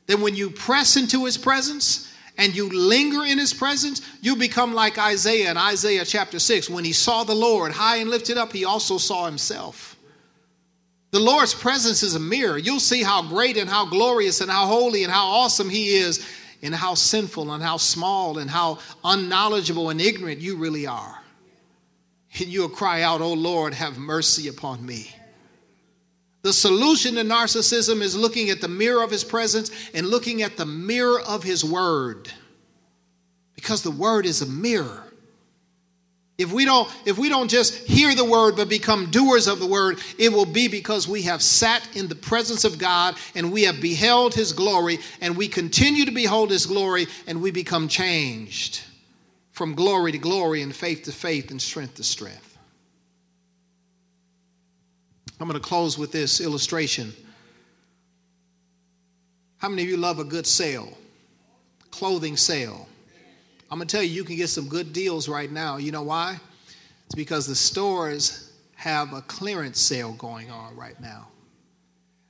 Then, 0.07 0.21
when 0.21 0.35
you 0.35 0.49
press 0.49 0.97
into 0.97 1.25
his 1.25 1.37
presence, 1.37 2.11
and 2.37 2.55
you 2.55 2.69
linger 2.69 3.23
in 3.23 3.37
his 3.37 3.53
presence, 3.53 4.01
you 4.21 4.35
become 4.35 4.73
like 4.73 4.97
Isaiah 4.97 5.51
in 5.51 5.57
Isaiah 5.57 6.03
chapter 6.03 6.39
6. 6.39 6.69
When 6.69 6.83
he 6.83 6.91
saw 6.91 7.23
the 7.23 7.33
Lord 7.33 7.71
high 7.71 7.97
and 7.97 8.09
lifted 8.09 8.37
up, 8.37 8.51
he 8.51 8.65
also 8.65 8.97
saw 8.97 9.25
himself. 9.25 9.95
The 11.11 11.19
Lord's 11.19 11.53
presence 11.53 12.03
is 12.03 12.15
a 12.15 12.19
mirror. 12.19 12.57
You'll 12.57 12.81
see 12.81 13.01
how 13.01 13.21
great 13.21 13.55
and 13.55 13.69
how 13.69 13.85
glorious 13.85 14.41
and 14.41 14.51
how 14.51 14.65
holy 14.65 15.03
and 15.03 15.13
how 15.13 15.27
awesome 15.27 15.69
he 15.69 15.95
is, 15.95 16.27
and 16.65 16.73
how 16.75 16.95
sinful 16.95 17.51
and 17.51 17.63
how 17.63 17.77
small 17.77 18.39
and 18.39 18.49
how 18.49 18.79
unknowledgeable 19.03 19.89
and 19.89 20.01
ignorant 20.01 20.41
you 20.41 20.57
really 20.57 20.87
are. 20.87 21.21
And 22.39 22.47
you'll 22.47 22.69
cry 22.69 23.03
out, 23.03 23.21
Oh 23.21 23.33
Lord, 23.33 23.73
have 23.73 23.97
mercy 23.97 24.47
upon 24.47 24.85
me. 24.85 25.15
The 26.41 26.53
solution 26.53 27.15
to 27.15 27.21
narcissism 27.21 28.01
is 28.01 28.15
looking 28.15 28.49
at 28.49 28.61
the 28.61 28.67
mirror 28.67 29.03
of 29.03 29.09
his 29.09 29.23
presence 29.23 29.71
and 29.93 30.07
looking 30.07 30.43
at 30.43 30.57
the 30.57 30.65
mirror 30.65 31.19
of 31.21 31.43
his 31.43 31.63
word. 31.63 32.31
Because 33.55 33.81
the 33.81 33.91
word 33.91 34.25
is 34.25 34.41
a 34.41 34.45
mirror. 34.45 35.04
If 36.37 36.51
we 36.51 36.65
don't 36.65 36.89
if 37.05 37.17
we 37.17 37.29
don't 37.29 37.49
just 37.49 37.87
hear 37.87 38.13
the 38.13 38.25
word 38.25 38.57
but 38.57 38.67
become 38.67 39.09
doers 39.09 39.47
of 39.47 39.59
the 39.59 39.65
word, 39.65 39.99
it 40.17 40.33
will 40.33 40.45
be 40.45 40.67
because 40.67 41.07
we 41.07 41.21
have 41.23 41.41
sat 41.41 41.87
in 41.95 42.07
the 42.07 42.15
presence 42.15 42.65
of 42.65 42.77
God 42.77 43.15
and 43.35 43.53
we 43.53 43.63
have 43.63 43.79
beheld 43.79 44.33
his 44.33 44.51
glory 44.51 44.99
and 45.21 45.37
we 45.37 45.47
continue 45.47 46.03
to 46.05 46.11
behold 46.11 46.51
his 46.51 46.65
glory 46.65 47.07
and 47.25 47.41
we 47.41 47.51
become 47.51 47.87
changed 47.87 48.83
from 49.51 49.73
glory 49.73 50.11
to 50.11 50.17
glory 50.17 50.61
and 50.61 50.75
faith 50.75 51.03
to 51.03 51.13
faith 51.13 51.51
and 51.51 51.61
strength 51.61 51.95
to 51.95 52.03
strength. 52.03 52.57
I'm 55.39 55.47
going 55.47 55.59
to 55.59 55.65
close 55.65 55.97
with 55.97 56.11
this 56.11 56.41
illustration. 56.41 57.13
How 59.57 59.69
many 59.69 59.83
of 59.83 59.89
you 59.89 59.97
love 59.97 60.19
a 60.19 60.25
good 60.25 60.45
sale? 60.45 60.97
Clothing 61.91 62.35
sale. 62.35 62.87
I'm 63.69 63.79
going 63.79 63.87
to 63.87 63.95
tell 63.95 64.03
you, 64.03 64.11
you 64.11 64.23
can 64.23 64.35
get 64.35 64.49
some 64.49 64.67
good 64.67 64.93
deals 64.93 65.27
right 65.27 65.51
now. 65.51 65.77
You 65.77 65.91
know 65.91 66.03
why? 66.03 66.39
It's 67.05 67.15
because 67.15 67.47
the 67.47 67.55
stores 67.55 68.53
have 68.75 69.13
a 69.13 69.21
clearance 69.21 69.79
sale 69.79 70.13
going 70.13 70.49
on 70.51 70.75
right 70.75 70.99
now. 70.99 71.29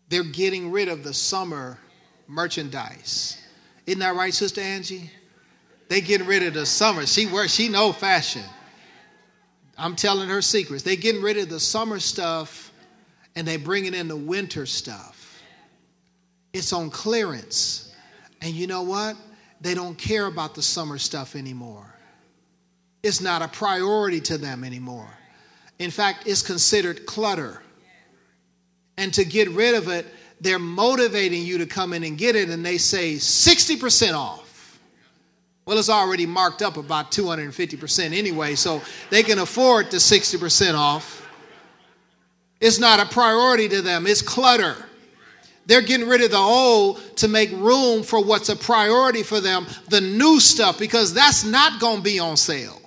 They're 0.09 0.23
getting 0.23 0.71
rid 0.71 0.87
of 0.87 1.03
the 1.03 1.13
summer 1.13 1.77
merchandise. 2.27 3.41
Isn't 3.85 3.99
that 3.99 4.15
right, 4.15 4.33
Sister 4.33 4.61
Angie? 4.61 5.11
They 5.87 6.01
getting 6.01 6.27
rid 6.27 6.43
of 6.43 6.53
the 6.53 6.65
summer. 6.65 7.05
She 7.05 7.27
works, 7.27 7.53
she 7.53 7.69
know 7.69 7.91
fashion. 7.91 8.43
I'm 9.77 9.95
telling 9.95 10.29
her 10.29 10.41
secrets. 10.41 10.83
They 10.83 10.95
getting 10.95 11.21
rid 11.21 11.37
of 11.37 11.49
the 11.49 11.59
summer 11.59 11.99
stuff 11.99 12.71
and 13.35 13.47
they 13.47 13.57
bring 13.57 13.85
it 13.85 13.93
in 13.93 14.07
the 14.07 14.15
winter 14.15 14.65
stuff. 14.65 15.41
It's 16.53 16.71
on 16.71 16.89
clearance. 16.89 17.93
And 18.41 18.53
you 18.53 18.67
know 18.67 18.83
what? 18.83 19.17
They 19.65 19.73
don't 19.73 19.97
care 19.97 20.27
about 20.27 20.53
the 20.53 20.61
summer 20.61 20.99
stuff 20.99 21.35
anymore. 21.35 21.91
It's 23.01 23.19
not 23.19 23.41
a 23.41 23.47
priority 23.47 24.21
to 24.21 24.37
them 24.37 24.63
anymore. 24.63 25.09
In 25.79 25.89
fact, 25.89 26.27
it's 26.27 26.43
considered 26.43 27.07
clutter. 27.07 27.63
And 28.95 29.11
to 29.15 29.25
get 29.25 29.49
rid 29.49 29.73
of 29.73 29.87
it, 29.87 30.05
they're 30.39 30.59
motivating 30.59 31.41
you 31.41 31.57
to 31.57 31.65
come 31.65 31.93
in 31.93 32.03
and 32.03 32.15
get 32.15 32.35
it, 32.35 32.49
and 32.49 32.63
they 32.63 32.77
say 32.77 33.15
60% 33.15 34.13
off. 34.13 34.79
Well, 35.65 35.79
it's 35.79 35.89
already 35.89 36.27
marked 36.27 36.61
up 36.61 36.77
about 36.77 37.11
250% 37.11 38.15
anyway, 38.15 38.53
so 38.53 38.83
they 39.09 39.23
can 39.23 39.39
afford 39.39 39.89
the 39.89 39.97
60% 39.97 40.75
off. 40.75 41.27
It's 42.61 42.77
not 42.77 42.99
a 42.99 43.07
priority 43.07 43.67
to 43.69 43.81
them, 43.81 44.05
it's 44.05 44.21
clutter. 44.21 44.75
They're 45.65 45.81
getting 45.81 46.07
rid 46.07 46.21
of 46.21 46.31
the 46.31 46.37
old 46.37 47.01
to 47.17 47.27
make 47.27 47.51
room 47.51 48.03
for 48.03 48.23
what's 48.23 48.49
a 48.49 48.55
priority 48.55 49.23
for 49.23 49.39
them, 49.39 49.65
the 49.89 50.01
new 50.01 50.39
stuff, 50.39 50.77
because 50.77 51.13
that's 51.13 51.43
not 51.43 51.79
going 51.79 51.97
to 51.97 52.03
be 52.03 52.19
on 52.19 52.37
sale. 52.37 52.81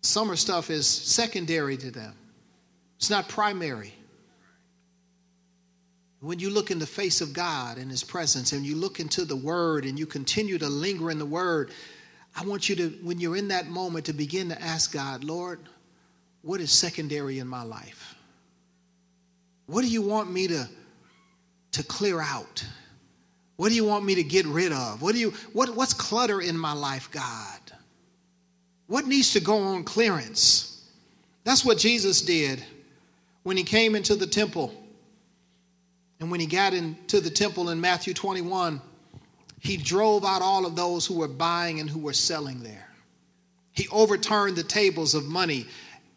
Summer 0.00 0.36
stuff 0.36 0.70
is 0.70 0.86
secondary 0.86 1.76
to 1.76 1.90
them, 1.90 2.14
it's 2.96 3.10
not 3.10 3.28
primary. 3.28 3.94
When 6.20 6.38
you 6.38 6.48
look 6.48 6.70
in 6.70 6.78
the 6.78 6.86
face 6.86 7.20
of 7.20 7.34
God 7.34 7.76
and 7.76 7.90
His 7.90 8.02
presence, 8.02 8.52
and 8.52 8.64
you 8.64 8.76
look 8.76 8.98
into 8.98 9.26
the 9.26 9.36
Word 9.36 9.84
and 9.84 9.98
you 9.98 10.06
continue 10.06 10.56
to 10.56 10.68
linger 10.68 11.10
in 11.10 11.18
the 11.18 11.26
Word, 11.26 11.70
I 12.34 12.44
want 12.44 12.70
you 12.70 12.76
to, 12.76 12.88
when 13.02 13.20
you're 13.20 13.36
in 13.36 13.48
that 13.48 13.66
moment, 13.66 14.06
to 14.06 14.14
begin 14.14 14.48
to 14.48 14.62
ask 14.62 14.90
God, 14.90 15.22
Lord, 15.22 15.60
what 16.44 16.60
is 16.60 16.70
secondary 16.70 17.38
in 17.38 17.48
my 17.48 17.62
life? 17.62 18.14
What 19.66 19.82
do 19.82 19.88
you 19.88 20.02
want 20.02 20.30
me 20.30 20.46
to, 20.48 20.68
to 21.72 21.82
clear 21.82 22.20
out? 22.20 22.64
What 23.56 23.70
do 23.70 23.74
you 23.74 23.84
want 23.84 24.04
me 24.04 24.16
to 24.16 24.22
get 24.22 24.44
rid 24.46 24.72
of? 24.72 25.00
What 25.00 25.14
do 25.14 25.20
you 25.20 25.30
what, 25.52 25.74
what's 25.74 25.94
clutter 25.94 26.40
in 26.40 26.58
my 26.58 26.72
life, 26.72 27.10
God? 27.10 27.60
What 28.86 29.06
needs 29.06 29.32
to 29.32 29.40
go 29.40 29.56
on 29.56 29.84
clearance? 29.84 30.84
That's 31.44 31.64
what 31.64 31.78
Jesus 31.78 32.20
did 32.20 32.62
when 33.42 33.56
he 33.56 33.64
came 33.64 33.94
into 33.94 34.14
the 34.14 34.26
temple. 34.26 34.74
And 36.20 36.30
when 36.30 36.40
he 36.40 36.46
got 36.46 36.74
into 36.74 37.20
the 37.20 37.30
temple 37.30 37.70
in 37.70 37.80
Matthew 37.80 38.12
21, 38.12 38.80
he 39.60 39.76
drove 39.76 40.24
out 40.24 40.42
all 40.42 40.66
of 40.66 40.76
those 40.76 41.06
who 41.06 41.18
were 41.18 41.28
buying 41.28 41.80
and 41.80 41.88
who 41.88 41.98
were 41.98 42.12
selling 42.12 42.62
there. 42.62 42.88
He 43.72 43.88
overturned 43.88 44.56
the 44.56 44.62
tables 44.62 45.14
of 45.14 45.24
money 45.24 45.66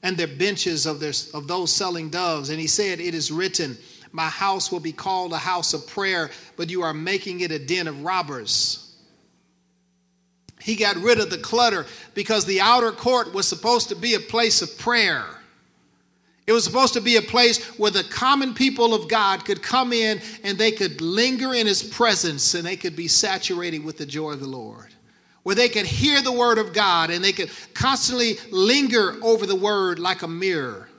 and 0.08 0.16
the 0.16 0.26
benches 0.26 0.86
of, 0.86 1.02
their, 1.02 1.12
of 1.34 1.50
those 1.50 1.70
selling 1.70 2.08
doves. 2.08 2.50
And 2.50 2.62
he 2.62 2.68
said, 2.68 3.02
It 3.02 3.14
is 3.14 3.30
written, 3.30 3.78
My 4.14 4.30
house 4.30 4.72
will 4.72 4.80
be 4.80 4.94
called 4.94 5.34
a 5.34 5.38
house 5.38 5.74
of 5.74 5.86
prayer, 5.86 6.30
but 6.56 6.70
you 6.70 6.82
are 6.82 6.94
making 6.94 7.42
it 7.42 7.52
a 7.52 7.60
den 7.60 7.90
of 7.90 8.06
robbers. 8.06 8.96
He 10.62 10.78
got 10.78 10.96
rid 10.96 11.20
of 11.20 11.30
the 11.30 11.38
clutter 11.38 11.86
because 12.14 12.46
the 12.46 12.62
outer 12.62 12.94
court 12.94 13.34
was 13.34 13.50
supposed 13.50 13.90
to 13.90 13.96
be 13.96 14.14
a 14.14 14.20
place 14.20 14.62
of 14.62 14.78
prayer. 14.78 15.26
It 16.48 16.54
was 16.54 16.64
supposed 16.64 16.94
to 16.94 17.02
be 17.02 17.18
a 17.18 17.22
place 17.22 17.66
where 17.78 17.92
the 17.92 18.06
common 18.06 18.54
people 18.54 18.94
of 18.94 19.10
God 19.10 19.44
could 19.44 19.62
come 19.62 19.92
in 19.92 20.22
and 20.46 20.58
they 20.58 20.72
could 20.72 21.02
linger 21.02 21.54
in 21.54 21.68
His 21.68 21.84
presence 21.84 22.54
and 22.54 22.66
they 22.66 22.78
could 22.78 22.96
be 22.96 23.10
saturated 23.10 23.84
with 23.84 23.98
the 23.98 24.06
joy 24.06 24.32
of 24.32 24.40
the 24.40 24.48
Lord 24.48 24.94
where 25.48 25.56
they 25.56 25.70
could 25.70 25.86
hear 25.86 26.22
the 26.22 26.30
word 26.30 26.58
of 26.58 26.74
God 26.74 27.10
and 27.10 27.24
they 27.24 27.32
could 27.32 27.50
constantly 27.74 28.36
linger 28.52 29.16
over 29.24 29.46
the 29.46 29.56
word 29.56 29.98
like 29.98 30.22
a 30.22 30.28
mirror. 30.28 30.90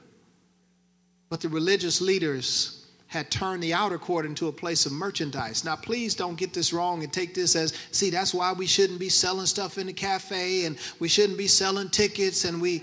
But 1.29 1.43
the 1.43 1.51
religious 1.51 2.01
leaders 2.01 2.87
had 3.09 3.31
turned 3.31 3.63
the 3.63 3.75
outer 3.75 3.99
court 3.99 4.25
into 4.25 4.49
a 4.49 4.53
place 4.53 4.87
of 4.87 4.93
merchandise. 4.93 5.67
Now, 5.67 5.77
please 5.77 6.15
don't 6.15 6.39
get 6.39 6.55
this 6.55 6.73
wrong 6.73 7.03
and 7.03 7.13
take 7.13 7.35
this 7.35 7.57
as 7.57 7.75
see, 7.91 8.09
that's 8.09 8.33
why 8.33 8.55
we 8.55 8.67
shouldn't 8.67 8.99
be 8.99 9.11
selling 9.11 9.45
stuff 9.45 9.77
in 9.77 9.87
the 9.87 9.93
cafe 9.93 10.65
and 10.65 10.79
we 10.99 11.09
shouldn't 11.09 11.37
be 11.37 11.47
selling 11.47 11.91
tickets 11.91 12.47
and 12.47 12.59
we. 12.59 12.83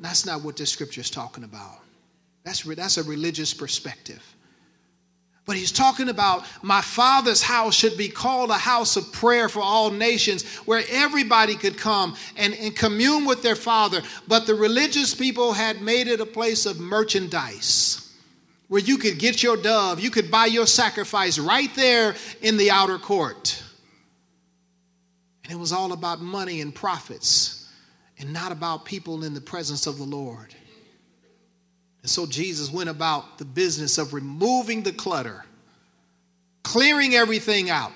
That's 0.00 0.26
not 0.26 0.42
what 0.42 0.56
this 0.56 0.70
scripture 0.70 1.02
is 1.02 1.10
talking 1.10 1.44
about. 1.44 1.78
That's, 2.42 2.64
that's 2.64 2.96
a 2.96 3.04
religious 3.04 3.54
perspective. 3.54 4.33
But 5.46 5.56
he's 5.56 5.72
talking 5.72 6.08
about 6.08 6.46
my 6.62 6.80
father's 6.80 7.42
house 7.42 7.74
should 7.74 7.98
be 7.98 8.08
called 8.08 8.50
a 8.50 8.54
house 8.54 8.96
of 8.96 9.12
prayer 9.12 9.48
for 9.48 9.60
all 9.60 9.90
nations 9.90 10.42
where 10.60 10.82
everybody 10.90 11.54
could 11.54 11.76
come 11.76 12.16
and, 12.36 12.54
and 12.54 12.74
commune 12.74 13.26
with 13.26 13.42
their 13.42 13.54
father. 13.54 14.00
But 14.26 14.46
the 14.46 14.54
religious 14.54 15.14
people 15.14 15.52
had 15.52 15.82
made 15.82 16.08
it 16.08 16.20
a 16.20 16.26
place 16.26 16.64
of 16.64 16.80
merchandise 16.80 18.00
where 18.68 18.80
you 18.80 18.96
could 18.96 19.18
get 19.18 19.42
your 19.42 19.58
dove, 19.58 20.00
you 20.00 20.10
could 20.10 20.30
buy 20.30 20.46
your 20.46 20.66
sacrifice 20.66 21.38
right 21.38 21.72
there 21.74 22.14
in 22.40 22.56
the 22.56 22.70
outer 22.70 22.98
court. 22.98 23.62
And 25.44 25.52
it 25.52 25.56
was 25.56 25.72
all 25.72 25.92
about 25.92 26.22
money 26.22 26.62
and 26.62 26.74
profits 26.74 27.70
and 28.18 28.32
not 28.32 28.50
about 28.50 28.86
people 28.86 29.24
in 29.24 29.34
the 29.34 29.40
presence 29.42 29.86
of 29.86 29.98
the 29.98 30.04
Lord. 30.04 30.54
And 32.04 32.10
so 32.10 32.26
Jesus 32.26 32.70
went 32.70 32.90
about 32.90 33.38
the 33.38 33.46
business 33.46 33.96
of 33.96 34.12
removing 34.12 34.82
the 34.82 34.92
clutter, 34.92 35.42
clearing 36.62 37.14
everything 37.14 37.70
out, 37.70 37.92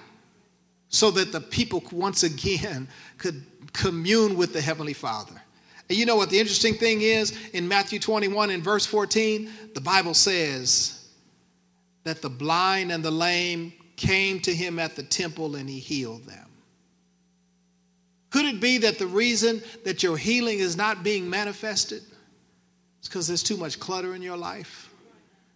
so 0.88 1.11
that 1.11 1.30
the 1.30 1.42
people 1.42 1.84
once 1.92 2.22
again 2.22 2.88
could 3.18 3.44
commune 3.74 4.34
with 4.34 4.54
the 4.54 4.62
Heavenly 4.62 4.94
Father. 4.94 5.34
And 5.90 5.98
you 5.98 6.06
know 6.06 6.16
what 6.16 6.30
the 6.30 6.40
interesting 6.40 6.72
thing 6.72 7.02
is? 7.02 7.38
In 7.52 7.68
Matthew 7.68 7.98
21 7.98 8.48
in 8.48 8.62
verse 8.62 8.86
14, 8.86 9.50
the 9.74 9.80
Bible 9.82 10.14
says 10.14 11.11
that 12.04 12.22
the 12.22 12.30
blind 12.30 12.90
and 12.90 13.04
the 13.04 13.11
lame 13.11 13.74
came 13.96 14.40
to 14.40 14.54
him 14.54 14.78
at 14.78 14.96
the 14.96 15.02
temple 15.02 15.54
and 15.54 15.68
he 15.68 15.80
healed 15.80 16.24
them. 16.24 16.48
Could 18.30 18.46
it 18.46 18.59
be 18.59 18.78
that 18.78 18.98
the 18.98 19.06
reason 19.06 19.62
that 19.84 20.02
your 20.02 20.16
healing 20.16 20.61
is 20.61 20.78
not 20.78 21.02
being 21.02 21.28
manifested 21.28 22.02
it's 22.99 23.09
because 23.09 23.28
there's 23.28 23.42
too 23.42 23.57
much 23.57 23.78
clutter 23.78 24.14
in 24.14 24.22
your 24.22 24.36
life. 24.36 24.90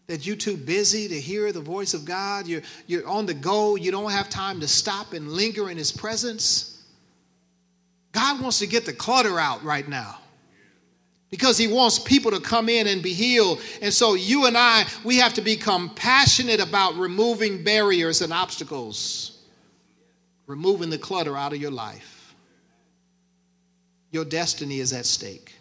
That 0.06 0.26
you're 0.26 0.36
too 0.36 0.56
busy 0.56 1.08
to 1.08 1.20
hear 1.20 1.52
the 1.52 1.60
voice 1.60 1.94
of 1.94 2.04
God. 2.04 2.46
You're, 2.46 2.62
you're 2.86 3.06
on 3.06 3.26
the 3.26 3.34
go. 3.34 3.76
You 3.76 3.90
don't 3.90 4.10
have 4.10 4.28
time 4.28 4.60
to 4.60 4.68
stop 4.68 5.12
and 5.12 5.30
linger 5.30 5.70
in 5.70 5.76
His 5.76 5.92
presence. 5.92 6.82
God 8.12 8.40
wants 8.40 8.58
to 8.58 8.66
get 8.66 8.84
the 8.84 8.92
clutter 8.92 9.38
out 9.38 9.64
right 9.64 9.88
now 9.88 10.18
because 11.30 11.56
He 11.56 11.66
wants 11.66 11.98
people 11.98 12.30
to 12.32 12.40
come 12.40 12.68
in 12.68 12.86
and 12.86 13.02
be 13.02 13.14
healed. 13.14 13.60
And 13.80 13.92
so, 13.92 14.14
you 14.14 14.46
and 14.46 14.56
I, 14.56 14.84
we 15.02 15.16
have 15.18 15.34
to 15.34 15.40
become 15.40 15.94
passionate 15.94 16.60
about 16.60 16.96
removing 16.96 17.64
barriers 17.64 18.20
and 18.20 18.32
obstacles, 18.32 19.40
removing 20.46 20.90
the 20.90 20.98
clutter 20.98 21.36
out 21.36 21.52
of 21.52 21.60
your 21.60 21.70
life. 21.70 22.34
Your 24.10 24.26
destiny 24.26 24.80
is 24.80 24.92
at 24.92 25.06
stake. 25.06 25.54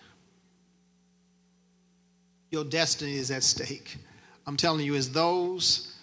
Your 2.52 2.66
destiny 2.66 3.16
is 3.16 3.32
at 3.32 3.44
stake. 3.44 3.98
I'm 4.46 4.58
telling 4.58 4.86
you, 4.86 4.96
is 4.96 5.12
those 5.12 5.96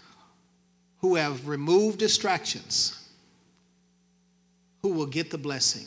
who 1.00 1.14
have 1.14 1.46
removed 1.46 1.98
distractions 1.98 3.08
who 4.82 4.92
will 4.92 5.06
get 5.06 5.30
the 5.30 5.38
blessing. 5.38 5.86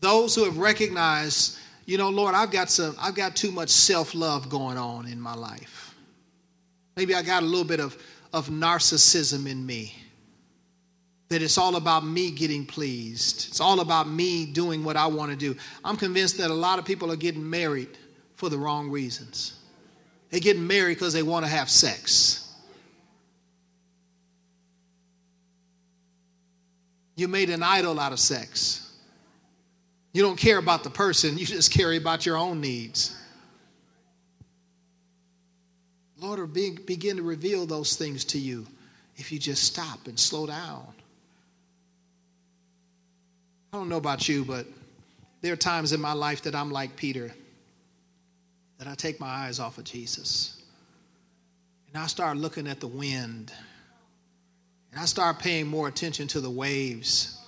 Those 0.00 0.34
who 0.34 0.44
have 0.44 0.58
recognized, 0.58 1.58
you 1.86 1.96
know, 1.96 2.10
Lord, 2.10 2.34
I've 2.34 2.50
got 2.50 2.70
some, 2.70 2.96
I've 3.00 3.14
got 3.14 3.36
too 3.36 3.52
much 3.52 3.70
self-love 3.70 4.48
going 4.48 4.76
on 4.76 5.06
in 5.06 5.20
my 5.20 5.34
life. 5.34 5.94
Maybe 6.96 7.14
I 7.14 7.22
got 7.22 7.42
a 7.42 7.46
little 7.46 7.64
bit 7.64 7.80
of, 7.80 7.96
of 8.32 8.48
narcissism 8.48 9.48
in 9.48 9.64
me. 9.64 9.94
That 11.28 11.40
it's 11.40 11.56
all 11.56 11.76
about 11.76 12.04
me 12.04 12.30
getting 12.30 12.66
pleased. 12.66 13.48
It's 13.48 13.60
all 13.60 13.80
about 13.80 14.08
me 14.08 14.44
doing 14.44 14.84
what 14.84 14.96
I 14.96 15.06
want 15.06 15.30
to 15.30 15.36
do. 15.36 15.56
I'm 15.82 15.96
convinced 15.96 16.36
that 16.38 16.50
a 16.50 16.54
lot 16.54 16.78
of 16.78 16.84
people 16.84 17.10
are 17.10 17.16
getting 17.16 17.48
married 17.48 17.88
for 18.42 18.48
the 18.48 18.58
wrong 18.58 18.90
reasons. 18.90 19.54
They 20.30 20.40
get 20.40 20.58
married 20.58 20.94
because 20.94 21.12
they 21.12 21.22
want 21.22 21.44
to 21.44 21.48
have 21.48 21.70
sex. 21.70 22.52
You 27.14 27.28
made 27.28 27.50
an 27.50 27.62
idol 27.62 28.00
out 28.00 28.10
of 28.10 28.18
sex. 28.18 28.96
You 30.12 30.22
don't 30.22 30.34
care 30.34 30.58
about 30.58 30.82
the 30.82 30.90
person, 30.90 31.38
you 31.38 31.46
just 31.46 31.70
care 31.70 31.92
about 31.92 32.26
your 32.26 32.36
own 32.36 32.60
needs. 32.60 33.16
Lord 36.18 36.40
will 36.40 36.48
be, 36.48 36.72
begin 36.84 37.18
to 37.18 37.22
reveal 37.22 37.64
those 37.64 37.94
things 37.94 38.24
to 38.24 38.40
you 38.40 38.66
if 39.14 39.30
you 39.30 39.38
just 39.38 39.62
stop 39.62 40.08
and 40.08 40.18
slow 40.18 40.46
down. 40.46 40.84
I 43.72 43.76
don't 43.76 43.88
know 43.88 43.98
about 43.98 44.28
you, 44.28 44.44
but 44.44 44.66
there 45.42 45.52
are 45.52 45.56
times 45.56 45.92
in 45.92 46.00
my 46.00 46.12
life 46.12 46.42
that 46.42 46.56
I'm 46.56 46.72
like 46.72 46.96
Peter 46.96 47.32
that 48.82 48.90
I 48.90 48.96
take 48.96 49.20
my 49.20 49.28
eyes 49.28 49.60
off 49.60 49.78
of 49.78 49.84
Jesus. 49.84 50.60
And 51.86 52.02
I 52.02 52.08
start 52.08 52.36
looking 52.36 52.66
at 52.66 52.80
the 52.80 52.88
wind. 52.88 53.52
And 54.90 55.00
I 55.00 55.04
start 55.04 55.38
paying 55.38 55.68
more 55.68 55.86
attention 55.86 56.26
to 56.28 56.40
the 56.40 56.50
waves 56.50 57.38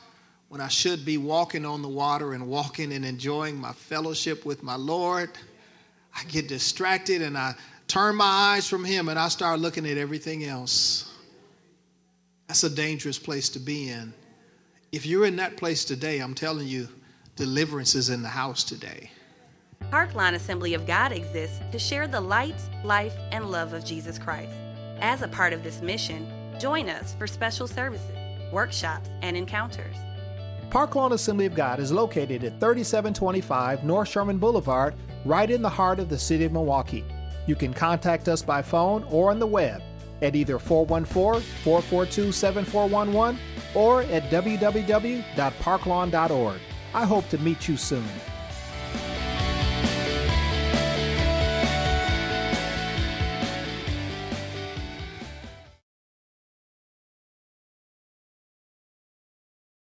when 0.48 0.60
I 0.60 0.68
should 0.68 1.04
be 1.04 1.18
walking 1.18 1.66
on 1.66 1.82
the 1.82 1.88
water 1.88 2.34
and 2.34 2.46
walking 2.46 2.92
and 2.92 3.04
enjoying 3.04 3.56
my 3.56 3.72
fellowship 3.72 4.46
with 4.46 4.62
my 4.62 4.76
Lord. 4.76 5.28
I 6.14 6.22
get 6.28 6.46
distracted 6.46 7.20
and 7.20 7.36
I 7.36 7.56
turn 7.88 8.14
my 8.14 8.54
eyes 8.54 8.68
from 8.68 8.84
Him 8.84 9.08
and 9.08 9.18
I 9.18 9.26
start 9.26 9.58
looking 9.58 9.88
at 9.88 9.98
everything 9.98 10.44
else. 10.44 11.12
That's 12.46 12.62
a 12.62 12.70
dangerous 12.70 13.18
place 13.18 13.48
to 13.48 13.58
be 13.58 13.88
in. 13.88 14.14
If 14.92 15.04
you're 15.04 15.26
in 15.26 15.34
that 15.36 15.56
place 15.56 15.84
today, 15.84 16.20
I'm 16.20 16.36
telling 16.36 16.68
you, 16.68 16.86
deliverance 17.34 17.96
is 17.96 18.08
in 18.08 18.22
the 18.22 18.28
house 18.28 18.62
today. 18.62 19.10
Parklawn 19.90 20.34
Assembly 20.34 20.74
of 20.74 20.86
God 20.86 21.12
exists 21.12 21.60
to 21.70 21.78
share 21.78 22.08
the 22.08 22.20
light, 22.20 22.60
life, 22.82 23.14
and 23.32 23.50
love 23.50 23.72
of 23.72 23.84
Jesus 23.84 24.18
Christ. 24.18 24.52
As 25.00 25.22
a 25.22 25.28
part 25.28 25.52
of 25.52 25.62
this 25.62 25.82
mission, 25.82 26.26
join 26.58 26.88
us 26.88 27.14
for 27.14 27.26
special 27.26 27.66
services, 27.66 28.16
workshops, 28.52 29.10
and 29.22 29.36
encounters. 29.36 29.96
Parklawn 30.70 31.12
Assembly 31.12 31.46
of 31.46 31.54
God 31.54 31.78
is 31.78 31.92
located 31.92 32.42
at 32.42 32.58
3725 32.58 33.84
North 33.84 34.08
Sherman 34.08 34.38
Boulevard, 34.38 34.94
right 35.24 35.48
in 35.48 35.62
the 35.62 35.68
heart 35.68 36.00
of 36.00 36.08
the 36.08 36.18
city 36.18 36.44
of 36.44 36.52
Milwaukee. 36.52 37.04
You 37.46 37.54
can 37.54 37.72
contact 37.72 38.28
us 38.28 38.42
by 38.42 38.62
phone 38.62 39.04
or 39.04 39.30
on 39.30 39.38
the 39.38 39.46
web 39.46 39.80
at 40.22 40.34
either 40.34 40.58
414 40.58 41.42
442 41.62 42.32
7411 42.32 43.38
or 43.74 44.02
at 44.02 44.24
www.parklawn.org. 44.30 46.60
I 46.94 47.04
hope 47.04 47.28
to 47.28 47.38
meet 47.38 47.68
you 47.68 47.76
soon. 47.76 48.08